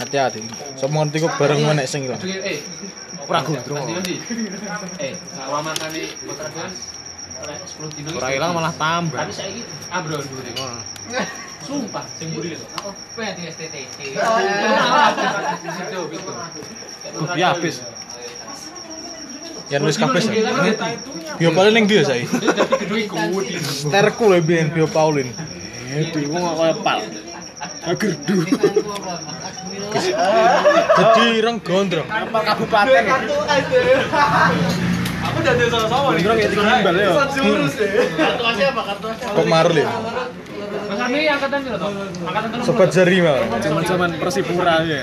[0.00, 0.40] Hati-hati.
[0.76, 2.20] Sok ngerti kok bareng menek sing ilang.
[2.20, 2.60] Eh,
[3.30, 4.16] nanti.
[4.98, 6.70] Eh, selama kali kontrakan
[7.40, 8.08] oleh 10 dino.
[8.20, 9.18] Ora ilang malah tambah.
[9.18, 10.42] Tapi saya ini abro dulu.
[11.66, 12.64] Sumpah, sing buri itu.
[12.82, 13.76] Oh, pengen STT.
[14.16, 16.30] Oh, gitu.
[17.36, 17.76] Habis.
[19.70, 20.22] Yang wis kabeh.
[21.38, 22.36] Bio Paulin ning dia iku
[23.38, 25.30] di Sterku lho biyen Bio Paulin.
[25.90, 26.98] Eh, di wong kok kaya pal.
[27.94, 28.36] Gerdu.
[30.98, 32.08] Jadi ireng gondrong.
[32.10, 33.04] Kabupaten.
[35.20, 36.22] Aku udah ada sama-sama nih.
[36.24, 37.10] Gondrong ya timbal ya.
[37.12, 39.24] Kartu aja apa kartu aja?
[39.36, 39.88] Kok marul ya?
[40.90, 41.88] Mas Ami angkatan piro to?
[42.24, 42.62] Angkatan telu.
[42.64, 43.36] Sobat jari mah.
[43.60, 45.00] Zaman-zaman Persipura ya.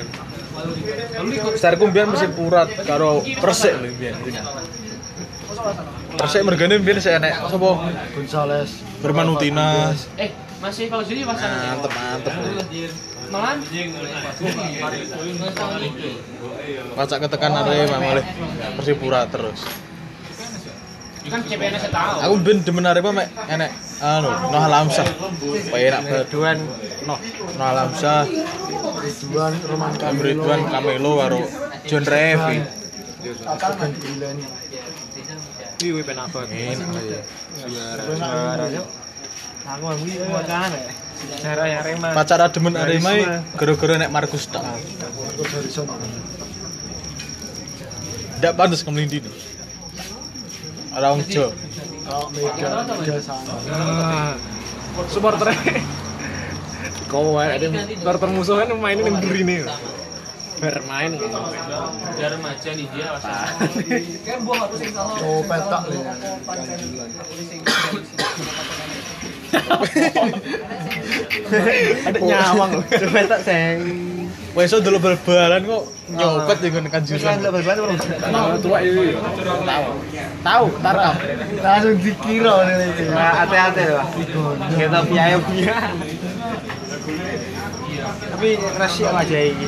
[1.54, 4.16] Sterku biyen mesti purat karo Persik lho biyen.
[6.18, 7.70] Persik mergane biyen sik enek sapa?
[8.18, 9.94] Gonzales Firman Utina.
[10.18, 11.78] Eh, masih kalau sini pasangan.
[11.78, 12.34] Mantep mantep.
[13.28, 13.58] Malan.
[16.98, 18.26] Pacak ketekan Arema malah
[18.82, 19.62] Persipura terus.
[21.28, 22.18] Kan CPNS saya tahu.
[22.24, 25.08] Aku ben demen Arema mek enek anu Noh Lamsah.
[25.68, 26.58] Penak baduan
[27.04, 27.20] Noh
[27.60, 28.24] Noh Lamsah,
[29.04, 29.92] Ridwan Roman
[30.24, 31.42] Ridwan Kamelo karo
[31.84, 32.58] John Revi.
[33.44, 34.38] Akan Gulen
[35.78, 36.80] Iki wis penak banget.
[36.80, 38.82] Enak ya.
[39.68, 40.92] Aku mau iki makan ya.
[41.44, 42.16] Cara ya Arema.
[42.16, 44.64] Pacar demen Arema gara-gara nek Markus tak.
[44.64, 45.86] Markus Harrison
[48.38, 49.20] Ndak pantes kemelindi.
[49.26, 49.57] Ora
[51.14, 51.54] wong Jo.
[52.08, 52.68] kalau Mega
[52.98, 54.34] Mega sana Ah,
[55.06, 55.54] supporter
[57.08, 59.64] Kau wae ada supporter musuh kan mainin yang burine.
[60.58, 61.14] Bermain.
[61.16, 63.14] Dari remaja nih dia
[65.22, 66.02] cowok petak nih
[66.66, 67.10] ganjulan
[72.10, 72.72] Ada nyawang.
[72.90, 73.78] Coba tak seng.
[74.58, 75.84] Wes delok bal-balan kok
[76.18, 77.22] nyopet ya ngene kanjuran.
[77.22, 77.78] Kan banget
[78.34, 79.14] Nah, tua ini.
[79.14, 79.86] Tahu.
[80.42, 81.16] Tahu, tarkam.
[81.62, 84.02] langsung dikira ini Nah, hati-hati loh.
[84.74, 85.78] Kita biaya punya.
[88.34, 88.50] Tapi
[88.82, 89.68] rasi aja ini.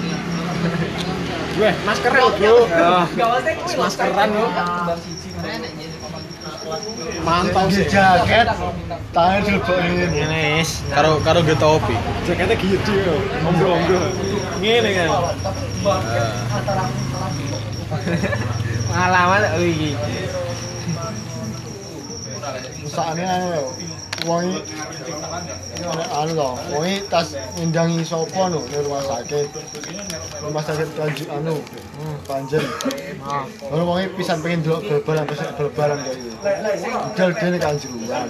[1.62, 2.50] Weh, maskernya bro.
[2.50, 3.06] Oh,
[3.78, 4.48] Maskeran lo.
[7.26, 7.86] Mantau sih.
[7.90, 8.48] jaket
[9.14, 10.86] tangan dilebokin ini wis.
[10.94, 11.96] Karo karo ge topi.
[12.30, 13.16] Jaketnya gede yo.
[13.48, 14.00] Ombro-ombro.
[14.62, 15.10] Ngene kan.
[18.90, 19.92] Pengalaman oh iki.
[22.84, 23.62] misalnya
[24.28, 24.60] wangi
[26.12, 29.48] anu lho wangi tas ngindangi sapa anu di rumah sakit.
[30.44, 32.64] Rumah sakit kanji anu hmm, panjen
[33.72, 33.88] lalu ah.
[33.88, 38.28] wangi pisan pengen dulu berbarang pesan berbarang kayak gitu udah dia ini kanjuruan.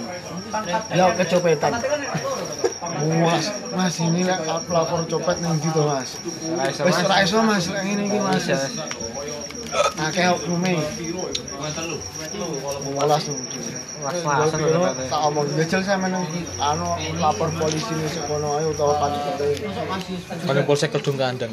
[0.94, 1.72] Ya kecopetan.
[2.80, 6.16] Mas, Mas ini lek pelapor copet ndi to, Mas?
[6.80, 8.48] Wis ora iso Mas, lek ngene iki Mas.
[10.00, 10.80] Akeh okume.
[12.84, 13.24] Mengolas
[14.00, 14.64] Las-lasan
[15.12, 16.24] tak omong jajal sama nang
[16.56, 16.88] anu
[17.20, 19.20] lapor polisi ning sekono ayo utawa pati
[20.48, 21.52] Kone polsek kedung kandang.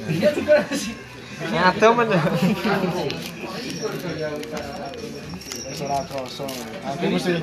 [1.52, 2.08] Ngato men.
[5.78, 6.46] Ora krasa.
[6.90, 7.38] Aku mesti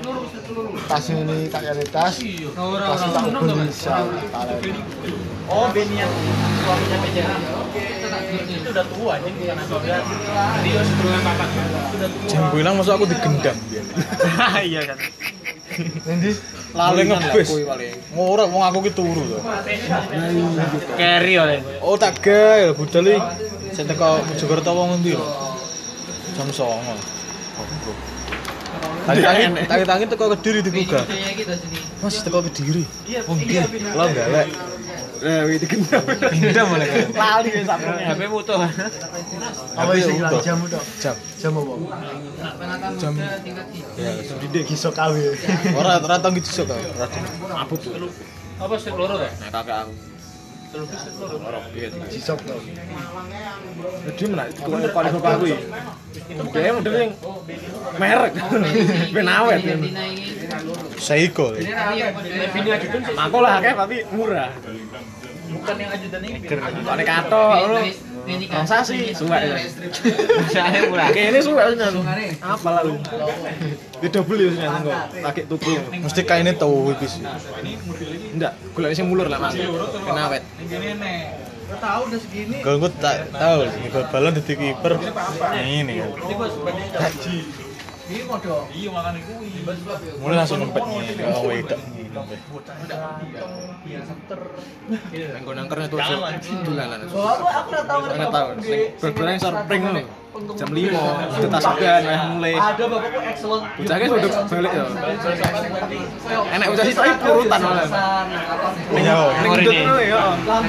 [0.90, 1.62] tas ini tak
[1.94, 2.18] tas.
[2.18, 3.94] Tas tak ubun bisa.
[5.44, 6.06] Oh, suaminya.
[8.50, 10.00] Itu udah tua aja bukan sudah.
[10.66, 11.34] Dia sebelumnya.
[12.26, 13.56] Jam bilang masuk aku digendam.
[14.66, 14.98] Iya kan.
[16.06, 16.30] Nanti
[16.74, 17.48] Lali ngebis.
[18.18, 19.38] Ora wong aku ki turu to.
[20.98, 21.62] Carry oleh.
[21.84, 23.20] Oh tak gawe budal iki.
[23.70, 25.26] Sing teko Mojokerto wong endi lho?
[26.34, 28.13] Jam 09.00.
[29.04, 31.00] Tangi-tangi, tangi-tangi teko Kediri dibuka.
[32.00, 32.84] Mas teko Kediri.
[33.28, 34.48] Nggih, lo galek.
[35.24, 36.04] Eh, wih digendam.
[36.04, 37.08] Gendam malah kan.
[37.16, 38.02] Lali ya sapune.
[38.04, 38.52] HP mutu.
[38.52, 38.68] apa
[39.72, 40.40] Tapi sih utuh.
[40.44, 40.82] jam udah?
[41.00, 41.16] Jam.
[41.40, 41.72] Jam apa?
[43.00, 43.12] Jam.
[43.96, 44.10] Ya,
[44.44, 45.20] Didek iso kawe.
[45.80, 46.76] ora ora tau gitu kok.
[46.76, 47.06] Ora.
[47.56, 47.80] Mabuk.
[48.60, 49.32] Apa strip loro ya?
[49.40, 49.92] Nah, kakak aku.
[52.10, 52.56] Jisok to.
[54.10, 55.54] Jadi menak itu kan kalau Bapak kuwi.
[56.50, 57.10] Dia model yang
[57.98, 58.32] merek.
[59.14, 59.60] Ben awet.
[60.98, 61.54] Seiko.
[63.14, 64.50] Makolah akeh tapi murah.
[65.54, 66.38] Bukan yang ajudan ini.
[66.42, 67.54] Kalau nek katok
[68.24, 69.56] kato, lu transaksi suwe ya.
[70.48, 70.80] Saya
[71.12, 72.00] ini suwe sih nang.
[72.40, 72.96] Apa lah lu?
[74.00, 74.84] Di double ya sih nang
[75.20, 75.72] pakai tuku.
[76.00, 76.56] Mesti kaine
[76.96, 77.22] iki sih.
[78.32, 79.54] Enggak, gula sing mulur lah mas.
[79.54, 80.42] Ben awet.
[82.60, 84.92] Kalau gue tak tahu, nih balon di kiper.
[85.56, 87.12] Ini kan.
[90.20, 92.40] Mulai langsung nempet nih, ke wedok nih, nempet.
[95.40, 95.98] Engko nangkernya tuh
[96.68, 97.08] dolanan.
[97.08, 98.52] Ora tau.
[99.00, 100.04] Berbareng surpring lho.
[100.34, 102.52] Jam 5 itu tasakan weh mulai.
[102.58, 103.64] Ada bapakku excellent.
[103.78, 104.84] Bocahnya sudah balik ya.
[106.58, 107.86] Enak bocah sih tapi urutan malah.
[108.98, 109.18] Iya,
[110.04, 110.22] ya.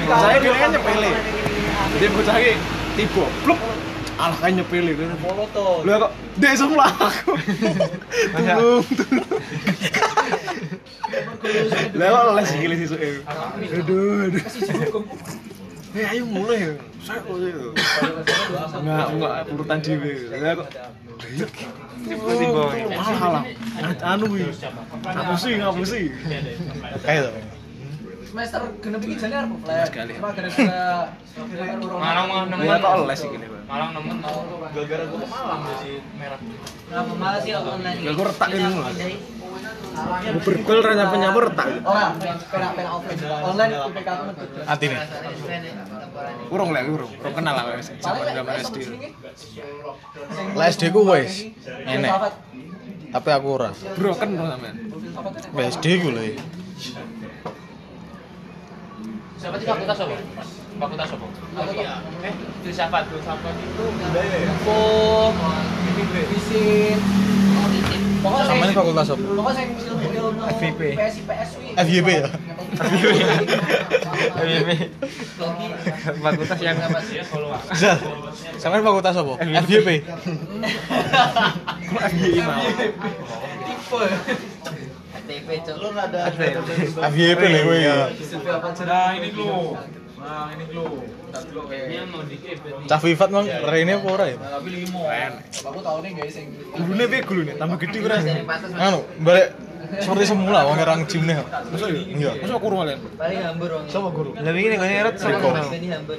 [0.06, 1.10] Saya dhewe kan nyepele.
[1.98, 2.54] Jadi bocah iki
[2.96, 3.60] tiba, pluk.
[4.16, 4.92] Alah kan nyepele.
[4.96, 7.36] Lho kok dek semua aku.
[8.36, 9.30] Tulung, tulung.
[11.96, 12.96] Lah kok les iki les isu.
[12.96, 14.44] Aduh, aduh.
[15.96, 16.76] Eh ayo mulai.
[17.04, 17.70] Saya kok itu.
[18.80, 20.12] Enggak, enggak urutan dhewe.
[20.32, 20.68] Lah kok
[22.06, 22.64] Tiba-tiba.
[22.92, 23.42] Alah, alah.
[24.04, 24.52] Anu iki.
[25.04, 26.02] Ngapusi, ngapusi.
[27.04, 27.55] Kayak tuh.
[28.36, 29.88] Semester genep iki jane arep flat.
[29.88, 30.12] Sekali.
[30.20, 30.92] Cuma gara-gara
[31.88, 32.68] Malang nemen.
[32.68, 33.48] Lah kok les iki nih.
[33.64, 34.36] Malang nemen mau
[34.76, 36.40] gara-gara gua ke Malang jadi merah.
[36.84, 38.84] Kenapa malah sih online Gak gue retak ini loh.
[40.20, 41.68] Gue bergol ranya penyamur retak.
[41.80, 42.12] Ora,
[42.52, 43.20] pena pena offline.
[43.24, 44.48] Online IPK aku medhot.
[44.68, 44.98] Hati nih.
[46.52, 47.12] Urung lah, urung.
[47.16, 47.88] Urung kenal lah wes.
[47.88, 48.76] Zaman zaman SD.
[50.52, 51.56] Lah SD ku wis
[51.88, 52.12] enek,
[53.16, 53.72] tapi aku ora.
[53.96, 54.76] Broken sampean.
[55.56, 56.36] Wis SD ku lho.
[59.36, 60.16] Siapa sih fakultas apa?
[60.80, 61.26] Fakultas apa?
[62.24, 62.32] Eh,
[62.64, 63.84] filsafat, filsafat itu
[64.48, 64.80] Info,
[66.32, 66.96] visit.
[68.16, 69.20] Pokoknya Sama ini saya fakultas apa?
[69.22, 69.66] pokoknya saya
[70.56, 70.80] FIP.
[70.80, 70.96] Wi.
[71.76, 72.26] FYP ya?
[76.16, 76.74] Fakultas yang
[77.76, 77.98] Zal,
[78.58, 79.32] sampean fakultas apa?
[79.36, 80.00] FYI
[82.40, 82.64] mau?
[82.66, 83.12] Tipe.
[85.26, 85.76] TP cok.
[85.82, 86.20] Lu ada
[87.10, 87.96] FYP lho kowe ya.
[88.06, 89.76] Nah, ini lo.
[90.16, 90.86] Nah, ini lo.
[91.68, 92.72] Kayaknya mau dikebet.
[92.88, 94.36] Cah Vivat mang rene apa ora ya?
[94.40, 95.02] Tapi limo.
[95.06, 97.52] Aku tahu nih guys yang Gulune piye gulune?
[97.60, 98.16] Tambah gede ora?
[98.80, 99.48] Anu, balik
[100.00, 101.34] seperti semula wong ngerang gymne.
[101.46, 102.00] Masa iya?
[102.10, 102.30] Iya.
[102.42, 102.98] Masa aku rumah lian?
[103.14, 103.84] paling hambur wong.
[103.86, 104.30] Sama guru.
[104.34, 105.48] Lebih ini gue nyeret sama Riko.
[105.52, 105.68] kenal.
[105.70, 106.18] Ini hambur.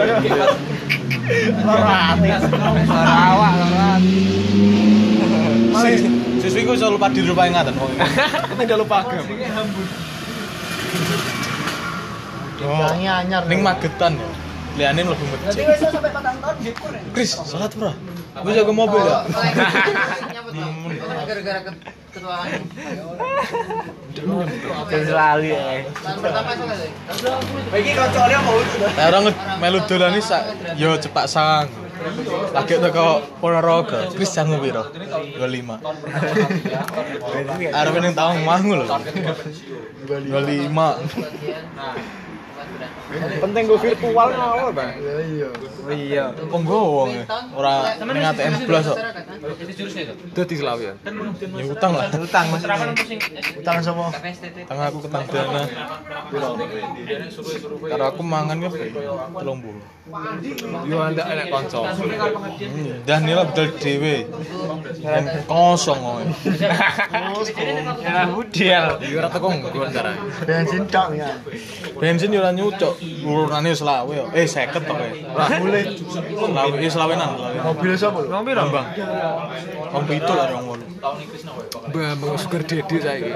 [1.68, 2.30] Hati.
[2.88, 3.54] Sarawak,
[6.38, 7.92] Siswi ku iso lupa rupae ngaten wong.
[8.58, 9.24] Tidak lupa agama.
[12.58, 13.42] Yang anyar.
[13.46, 14.30] Ning magetan ya.
[14.78, 15.66] Liane mlebu masjid.
[15.90, 16.86] sampai tahun gitu.
[17.14, 17.94] Kris, salat ora?
[18.54, 19.26] Jago mobil ya.
[21.38, 21.70] Gara-gara
[22.18, 22.66] ketuaan.
[24.90, 25.86] Selalu ya.
[25.86, 26.90] Tahun pertama itu kali.
[28.98, 29.30] Lah orang
[29.62, 30.50] melu dolani sak
[30.82, 31.70] yo cepak sang.
[32.58, 34.86] Lagi teko Ponorogo, Kris jangu piro?
[34.90, 35.78] 25.
[37.70, 38.90] Arep ning taung mangu lho.
[40.10, 42.26] 25.
[43.16, 44.92] Penting gue virtual ngawal bang.
[45.00, 45.48] Iya.
[45.88, 46.26] Oh iya.
[46.36, 47.24] Penggowo wong e.
[47.56, 49.00] ora ning ATM blas kok.
[49.56, 50.14] Jadi jurusnya itu.
[50.36, 50.96] Dadi selawian.
[51.56, 52.12] Ya utang lah.
[52.12, 52.64] Utang Mas.
[53.56, 54.12] Utang sama.
[54.12, 55.64] Utang aku ketang dana.
[57.88, 59.32] Karo aku mangan ke 30.
[60.88, 61.88] Yo anda enak konco.
[63.08, 64.28] Daniela bedol dhewe.
[65.08, 66.28] Wong Kosong wong.
[68.04, 68.86] Ya budel.
[69.08, 70.12] Yo ora teko nggo antara.
[70.44, 71.32] Bensin tok ya.
[71.96, 72.97] Bensin yo ora nyucuk.
[73.26, 74.26] Urunane selawe yo.
[74.38, 75.10] Eh 50 tok e.
[75.34, 77.30] Lah mulai selawe eh selawenan.
[77.34, 77.58] selawe.
[77.66, 78.10] Mobil lho?
[78.30, 78.68] Ngombe dong.
[78.68, 78.88] Bambang.
[79.94, 80.86] Wong pitu lah wong wolu.
[81.96, 83.32] Bambang sugar daddy saiki.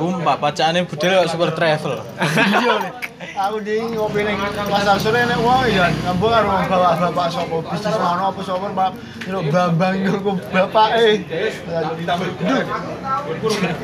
[0.00, 2.00] Umpah bacane budel kok super travel.
[2.00, 2.76] Iya.
[3.20, 7.96] Aku di ngopi ning pasar sore nek wong ya ngambung karo wong bapak-bapak sapa bisnis
[8.00, 8.90] mana apa sapa Pak.
[9.28, 11.08] Yo Bambang yo bapake.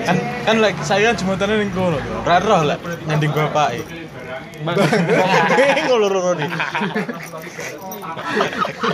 [0.06, 0.16] kan
[0.48, 2.00] kan lek saya jembatane ning kono.
[2.24, 4.05] Ora roh lek nyanding bapake.
[4.66, 6.50] Ngono loro nih.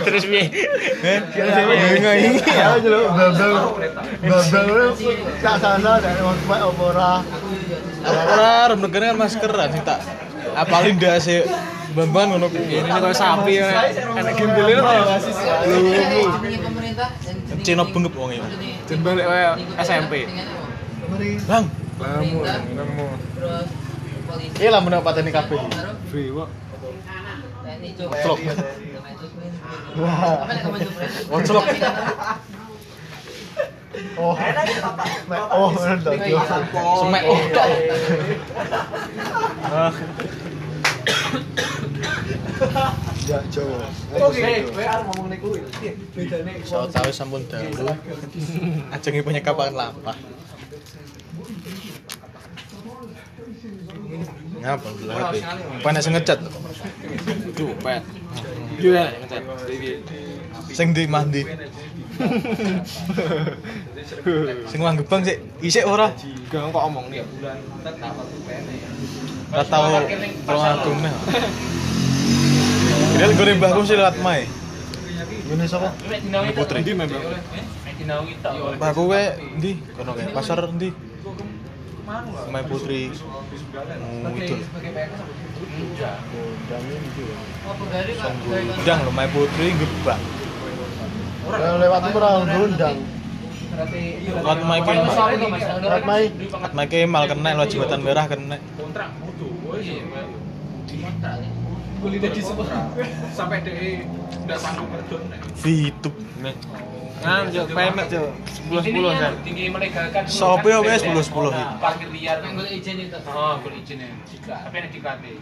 [0.05, 0.43] Terus piye?
[1.01, 1.19] Eh,
[1.97, 2.37] ngai.
[2.45, 3.53] Ya jelo Bambang.
[4.21, 5.09] Bambang itu
[5.41, 6.21] tak salah dari.
[8.33, 9.99] Ora arep negara kan maskeran sing tak
[10.53, 11.47] apalin ndase
[11.97, 12.81] Bambang ngono kuwi.
[12.81, 13.89] Ini kok sapi ya.
[14.17, 14.37] Enak
[17.63, 18.49] Cina bengep wong iki.
[18.91, 20.27] Dan balik kaya SMP.
[21.47, 21.69] Bang,
[22.01, 22.41] Lamu,
[22.73, 23.07] nemu.
[23.37, 23.69] terus
[24.33, 25.61] polisi iki lah menapa pateni kabeh.
[26.09, 28.09] Free Cuk.
[28.09, 28.39] Clok.
[30.01, 30.49] Wah.
[31.29, 31.65] Woclok.
[34.17, 34.33] Oh.
[35.53, 36.39] Oh, ndak yo.
[36.97, 37.69] Semek oh tok.
[43.23, 43.87] Ya Jawa.
[44.19, 45.59] Oke, kowe arep ngomong nek kuwi.
[46.17, 47.87] Bedane tahu sampun dalu.
[48.91, 50.17] Ajengi penyekapan lampah.
[54.63, 55.33] Ngapa HP?
[55.99, 56.39] Sing ngecat.
[57.51, 58.03] Cupet.
[58.79, 59.43] Iya, ngecat.
[60.71, 61.43] Sing di mandi.
[64.71, 66.15] Sing manggebang sik isik ora?
[66.47, 67.11] Gak kok omong.
[69.51, 69.99] Ora tau
[70.47, 71.13] tolong aku meh.
[73.13, 74.47] Kira gue mbahku sih lewat Mai.
[75.43, 75.91] Ini sapa?
[76.55, 76.87] Putri.
[76.87, 77.19] Ndi memang.
[78.79, 79.21] Mbahku we
[79.59, 79.71] ndi?
[79.91, 80.89] Kono kae pasar ndi?
[82.51, 83.01] Mai Putri.
[83.15, 84.55] Oh, itu.
[88.83, 90.19] Udang lho Mai Putri gebak.
[91.43, 92.97] Yang lewat itu pernah ngundang.
[94.35, 95.15] Lewat Mai Kemal.
[95.79, 96.23] Lewat Mai.
[96.75, 98.57] Mai Kemal kena lewat jembatan merah kena.
[102.03, 102.43] Kulitnya di
[103.31, 104.03] sampai dia
[104.43, 105.23] udah sanggup berdon.
[105.55, 106.11] Fitup.
[107.23, 108.27] Nah, juk payment juk
[108.67, 109.31] 10 10 kan.
[109.47, 110.23] Tinggi melegakan.
[110.27, 111.63] Sopo ya wes 10 10 iki.
[111.79, 112.37] Parkir liar.
[112.43, 113.17] Nggak izin itu.
[113.31, 114.11] Oh, boleh izin ya.
[114.43, 115.33] Tapi ada dikate.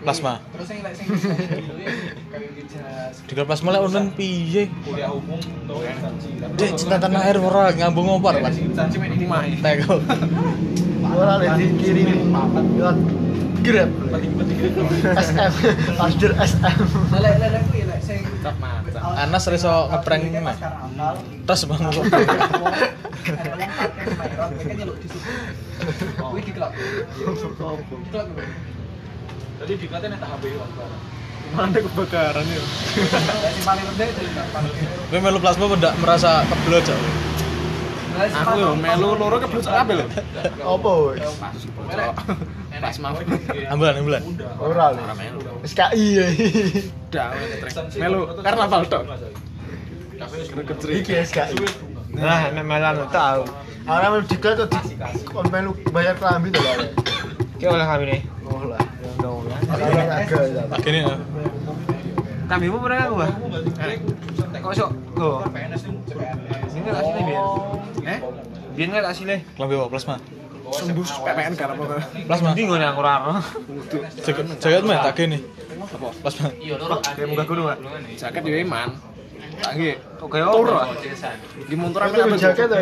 [0.00, 0.40] Plasma.
[0.56, 0.98] Terus yang jas
[3.28, 4.62] Di plasma lek online piye?
[4.82, 5.40] kuliah umum.
[6.56, 8.56] Dek cinta tanah air ora ngambung ngopar Mas.
[8.56, 9.44] Janji main ini mah.
[9.44, 10.00] Teko.
[11.04, 12.96] Ora lek dikirim lewat
[13.60, 13.92] Grab.
[15.20, 15.52] SM.
[16.00, 16.76] Pasir SM.
[19.20, 20.56] Anas reso ngeprank mah.
[21.44, 22.04] Terus bang kok.
[29.60, 30.56] Jadi dikatanya tak HP
[31.52, 32.62] Mana kebakaran ya?
[35.10, 36.94] Kowe melu plasma ndak merasa kebel aja.
[38.40, 40.06] Aku yo melu loro kabel.
[40.62, 41.26] Apa wis?
[42.80, 43.18] Pas mau.
[43.66, 44.22] Ambulan ambulan.
[44.62, 45.02] Ora lho.
[45.60, 46.26] Wis KI ya.
[47.10, 47.34] Dak
[47.98, 49.02] melu karnaval tok.
[50.86, 51.58] Iki SKI.
[52.14, 53.42] Nah, nek melan tahu.
[53.90, 54.94] Ora melu dikat tuh di
[55.26, 56.62] kon melu bayar kelambi lho.
[57.58, 58.39] Ki oleh kami nih.
[59.70, 60.90] Ya.
[60.90, 61.14] Ya.
[62.50, 63.28] Kami mu pernah gua.
[64.60, 64.90] Kok sok?
[65.14, 65.30] Go.
[65.46, 67.44] Ini enggak asli biar.
[68.02, 68.18] Eh?
[68.74, 69.36] Biar enggak asli.
[69.54, 70.14] Kelambi apa plasma?
[70.70, 71.82] Sembus PPN kan apa?
[72.26, 72.48] Plasma.
[72.54, 73.38] Ndi ngono yang ora.
[74.22, 75.38] Jaket jaket mah tak gini.
[75.78, 76.08] Apa?
[76.22, 76.46] Plasma.
[77.14, 77.66] Kayak muka gunung.
[78.18, 79.09] Jaket Iman.
[79.60, 79.94] Nggih.
[80.20, 80.84] Kok ora?
[81.64, 82.80] Di motor Itu apa jaket ya.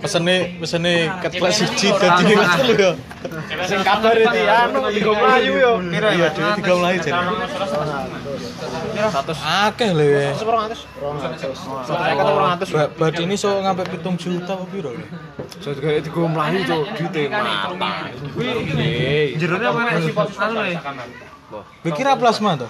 [0.00, 2.92] Pesene pesene ket kelas siji dadi kelas telu ya.
[3.64, 5.72] Sing kabar iki anu tiga melayu yo.
[5.86, 7.22] Kira Iya, dhewe tiga melayu jadi.
[9.06, 10.06] Status Akeh lho.
[10.06, 10.30] ya.
[10.34, 10.82] 200.
[11.84, 12.74] Saya kata 200.
[12.74, 14.90] Ba- Bad ini so ngampe 7 juta apa piro?
[14.90, 15.06] ya?
[15.60, 17.92] So juga tiga melayu cuk duite mata.
[19.36, 20.76] Jerone apa nek anu nih?
[21.86, 22.66] Pikir plasma to?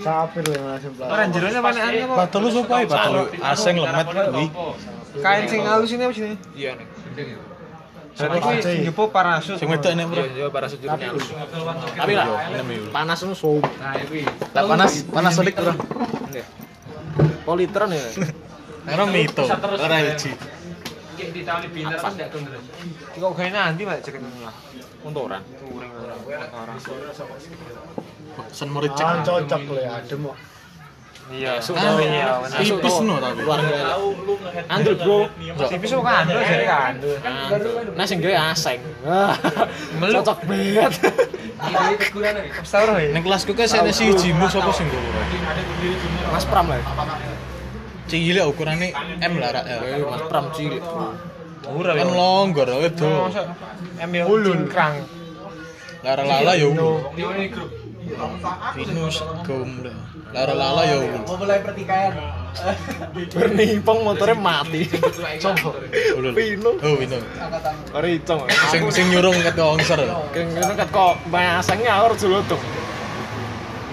[0.00, 1.12] Sapir lho langsung plasma.
[1.12, 2.14] Ora jerone apa nek anu apa?
[2.24, 4.46] Batelu sopo ae batelu aseng lemet kuwi.
[5.20, 6.36] Kain sing halus ini apa sini?
[6.56, 6.86] Iya nih.
[8.16, 8.56] Jadi kuwi
[8.88, 9.60] ngepo parasut.
[9.60, 10.24] Sing wedok nek bro.
[10.24, 11.28] Iya, para sejurnya halus.
[12.00, 12.26] Tapi lah,
[12.88, 13.60] panas nu so.
[13.60, 14.24] Nah, iki.
[14.56, 15.76] Tak panas, panas sedik bro.
[17.44, 18.08] Politron ya.
[18.88, 19.44] Ora mito,
[19.76, 20.32] ora hiji.
[21.20, 22.56] Kayak di tali pinter pas enggak kendor.
[23.12, 24.54] Kok gawe nanti Mbak cek lah.
[25.04, 25.42] Unturan.
[25.60, 26.76] Touring orang.
[28.48, 29.04] Sen mericek.
[29.04, 30.36] Ah cocok lho ya, adem kok.
[31.30, 32.42] Iya, Ah, iya.
[32.58, 33.46] Tipis no tapi.
[34.66, 35.18] Android bro.
[35.70, 36.92] Tipis kok kan jadi kan.
[37.94, 38.80] Nah sing gawe aseng.
[39.04, 39.36] Wah,
[40.00, 40.92] Cocok banget.
[41.60, 42.30] Ya.
[43.12, 45.20] Ning kelasku ke sene siji mu sapa sing nggowo.
[46.32, 46.80] Mas Pram lah.
[48.10, 48.90] Cilik ukurane
[49.22, 49.64] M lah rak.
[49.70, 49.78] ya.
[50.02, 50.82] Mas Pram cilik.
[51.70, 53.12] Murah Kan longgor itu.
[54.02, 54.94] M yo cingkrang.
[56.02, 56.74] Lara lala yo.
[58.74, 59.94] Pinus gom lah.
[60.34, 61.00] Lara lala yo.
[63.30, 64.90] Bernimpong motornya mati.
[65.38, 65.70] Coba.
[66.34, 66.70] Pino.
[66.82, 67.18] Oh, Pino.
[67.94, 68.42] Mari cong.
[68.74, 70.02] Sing sing nyurung ket kongser.
[70.34, 72.58] Keng ngene kat kok bahasanya ora julutung.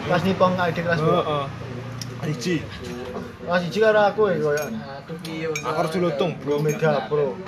[0.09, 1.03] Pas nipong adik kelas
[3.47, 4.65] Kelas siji karo aku ya koyo.
[5.63, 7.39] Aku ora julutung, Bro Mega Pro.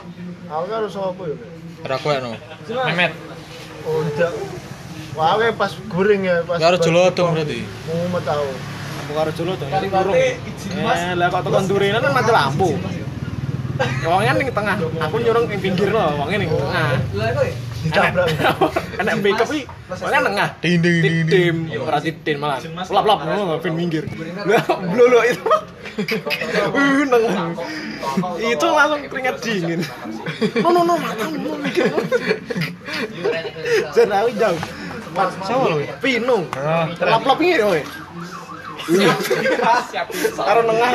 [0.47, 1.35] Aku karo sapa ya?
[1.83, 2.31] Ora kowe no.
[2.71, 3.11] Memet.
[3.83, 4.31] Oh, ndak.
[5.11, 6.55] Wah, aku pas goreng ya, pas.
[6.55, 7.67] Karo jolotung berarti.
[7.91, 8.47] Mumet tahu.
[9.03, 9.67] Aku karo julutung.
[9.67, 10.15] Kurung.
[10.15, 10.39] Eh,
[11.19, 12.69] lah kok tekan durinan kan mati lampu.
[14.07, 16.99] Wongnya ning tengah, aku nyurung ning pinggir loh, wongnya ning tengah.
[17.79, 18.27] Ditabrak.
[18.99, 20.49] Enak pick up iki, wongnya tengah.
[20.59, 21.03] Ding ding.
[21.03, 22.59] Titim, ora titim malah.
[22.91, 24.03] Lap-lap ngono ben minggir.
[24.43, 25.47] Lah, blolo itu.
[25.99, 27.55] Uh, nengah.
[28.39, 29.79] Itu langsung keringat dingin.
[30.63, 31.87] No no no, makan no mikir.
[33.95, 34.59] Jan aku jauh.
[35.43, 35.77] Siapa lu?
[36.03, 36.37] Pino.
[36.99, 37.81] Lap-lap ini kowe.
[40.35, 40.89] Karo nengah.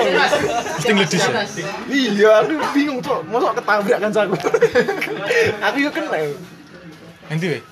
[0.81, 1.33] Mesti ngledis ya.
[1.89, 3.21] Iya, aku bingung, Cok.
[3.29, 4.37] Mosok ketabrak kan aku.
[5.61, 6.19] Aku yo kena.
[7.35, 7.63] Nanti weh.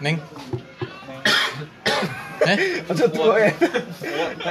[0.00, 0.16] Neng.
[2.40, 2.56] Eh?
[2.88, 3.52] Aja tuh eh.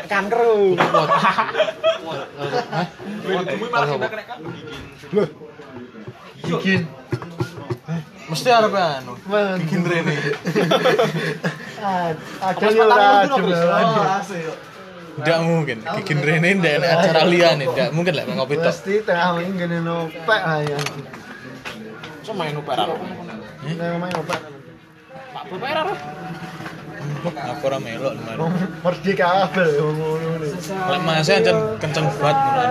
[0.06, 0.46] Kanker.
[0.78, 1.10] Pot.
[1.10, 2.86] Hah?
[6.46, 6.86] Bikin.
[8.30, 9.18] Mesti arep anu.
[9.26, 10.16] Bikin rene.
[11.82, 12.14] Ah,
[12.46, 14.22] Ada ya ora.
[14.22, 15.78] Tidak mungkin.
[15.82, 18.70] Bikin rene ndak acara liane, ndak mungkin lah ngopi tok.
[18.70, 20.42] Pasti tengah main gini nopek.
[20.46, 21.19] So
[22.36, 22.84] main upera.
[23.64, 24.40] Tengah main nopek.
[25.34, 25.82] Pak upera.
[27.20, 28.44] Aku ora melok lemari.
[28.84, 30.30] Merdeka kabel ngono.
[30.68, 32.64] Lek masih aja kenceng banget ngono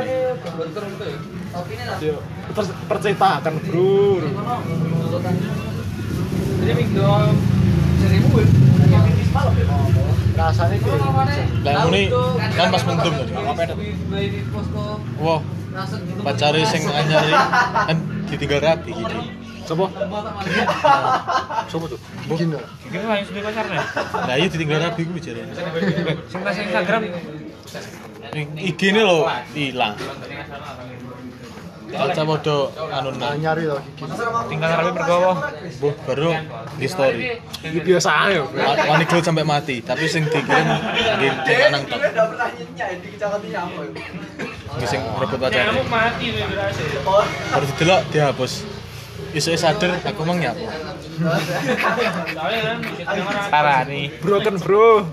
[1.98, 2.20] Yo,
[2.54, 4.20] terus percetakan, Bro.
[6.61, 7.02] Jadi minggu
[7.98, 8.46] seribu ya.
[10.38, 11.02] Rasanya kayak
[11.66, 12.02] Lah muni
[12.54, 13.32] kan pas mendung tadi.
[15.18, 15.40] Wah,
[16.22, 17.34] pacare sing anyar iki
[17.90, 17.98] kan
[18.30, 19.18] ditinggal rapi gitu.
[19.68, 19.84] Coba.
[21.68, 22.00] Sopo tuh?
[22.24, 22.62] bikin loh.
[22.82, 23.82] Iki lain sudah pacarnya.
[24.24, 24.80] Lah iya ditinggal
[25.20, 25.52] jarene.
[26.26, 27.02] Sing tas Instagram
[28.56, 29.94] IG ini lo hilang.
[31.88, 33.40] Baca podo anu Nah, nang.
[33.40, 33.80] nyari loh
[34.44, 35.32] tinggal rapi bergawa.
[35.80, 36.36] Buh, baru
[36.76, 37.40] di story.
[37.64, 38.08] Ini biasa.
[38.44, 40.68] Wa- Wani gelut sampai mati, tapi sing dikirim
[41.16, 42.00] di di lanang tok.
[44.76, 45.40] Nggih sing rebut
[45.88, 46.82] mati berasa.
[47.48, 48.52] Baru didelok dihapus.
[49.37, 50.64] Isu sadar aku mang nyapu.
[53.53, 54.09] Parah nih.
[54.24, 55.09] Broken, Bro.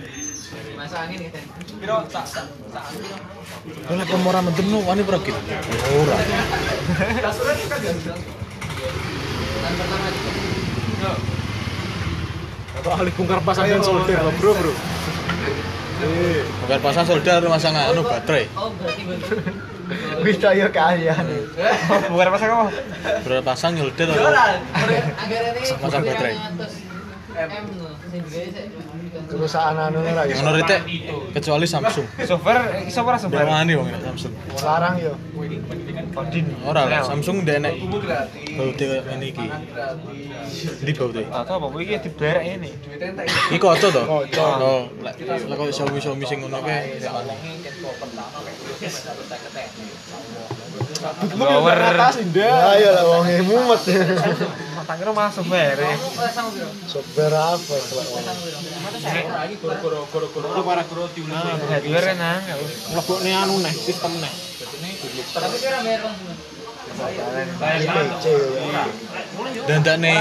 [3.86, 5.32] Kalau aku mau ramen temu, wani pergi.
[6.00, 6.18] Ora.
[12.76, 14.74] Atau ahli bongkar pasang dan solder Bro, Bro.
[16.66, 18.48] Bukan pasang solder masang anu baterai.
[20.26, 21.26] Bisa ya kalian.
[22.10, 22.66] Bukan pasang apa?
[23.22, 24.30] Berapa pasang solder atau
[25.82, 26.36] masang baterai.
[29.26, 30.36] Kerusakan anu ora ya.
[30.40, 30.78] Ngono rite
[31.36, 32.08] kecuali Samsung.
[32.24, 33.48] Software iso ora software?
[33.48, 34.34] wani wong nek Samsung.
[34.64, 35.14] Larang yo.
[36.16, 36.46] Odin.
[36.64, 37.74] Ora lah, Samsung ndak enek
[38.56, 39.46] bau te ngene iki.
[40.80, 41.24] Di bau te.
[41.28, 42.72] Atau apa iki diberek ini.
[43.52, 44.04] Iki kocok to?
[44.08, 44.24] Oh,
[45.04, 47.04] lek kok Xiaomi Xiaomi sing ngono kae.
[51.36, 52.44] Bower atas ndak.
[52.44, 53.82] Ya ya lah wong e mumet.
[54.76, 55.92] Matangro masuk bare.
[56.90, 58.24] Sopir apa kelak wong.
[60.66, 61.06] Matangro
[62.16, 62.42] nang
[62.92, 64.34] mlebokne anu neh sistem neh.
[65.36, 66.02] Tapi kira mer
[69.68, 70.16] Dandane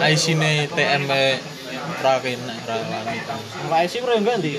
[0.00, 1.24] IC-ne TM-e
[2.02, 3.18] ra kene ra lami.
[3.68, 4.58] Ora IC ora enggak ndi?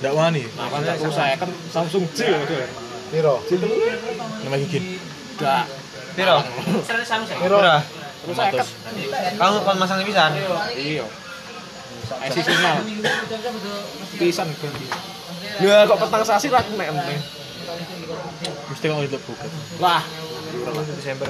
[0.00, 0.42] Ndak wani.
[0.56, 2.40] Nah, kan tak saya kan Samsung ya.
[3.12, 3.34] Piro?
[4.46, 4.96] Nama gigin.
[5.36, 5.64] Enggak.
[6.16, 6.36] Piro?
[6.40, 7.60] Piro?
[8.20, 8.66] Terus saya kan
[9.36, 10.30] Kamu kon masang pisan.
[10.76, 11.04] iya.
[12.10, 12.76] IC sinyal.
[14.16, 14.86] Pisan ganti.
[15.60, 17.20] Ya kok petang sasi ra kena enteng.
[18.72, 19.46] Mesti kok itu buka.
[19.80, 20.02] Lah,
[20.96, 21.28] Desember.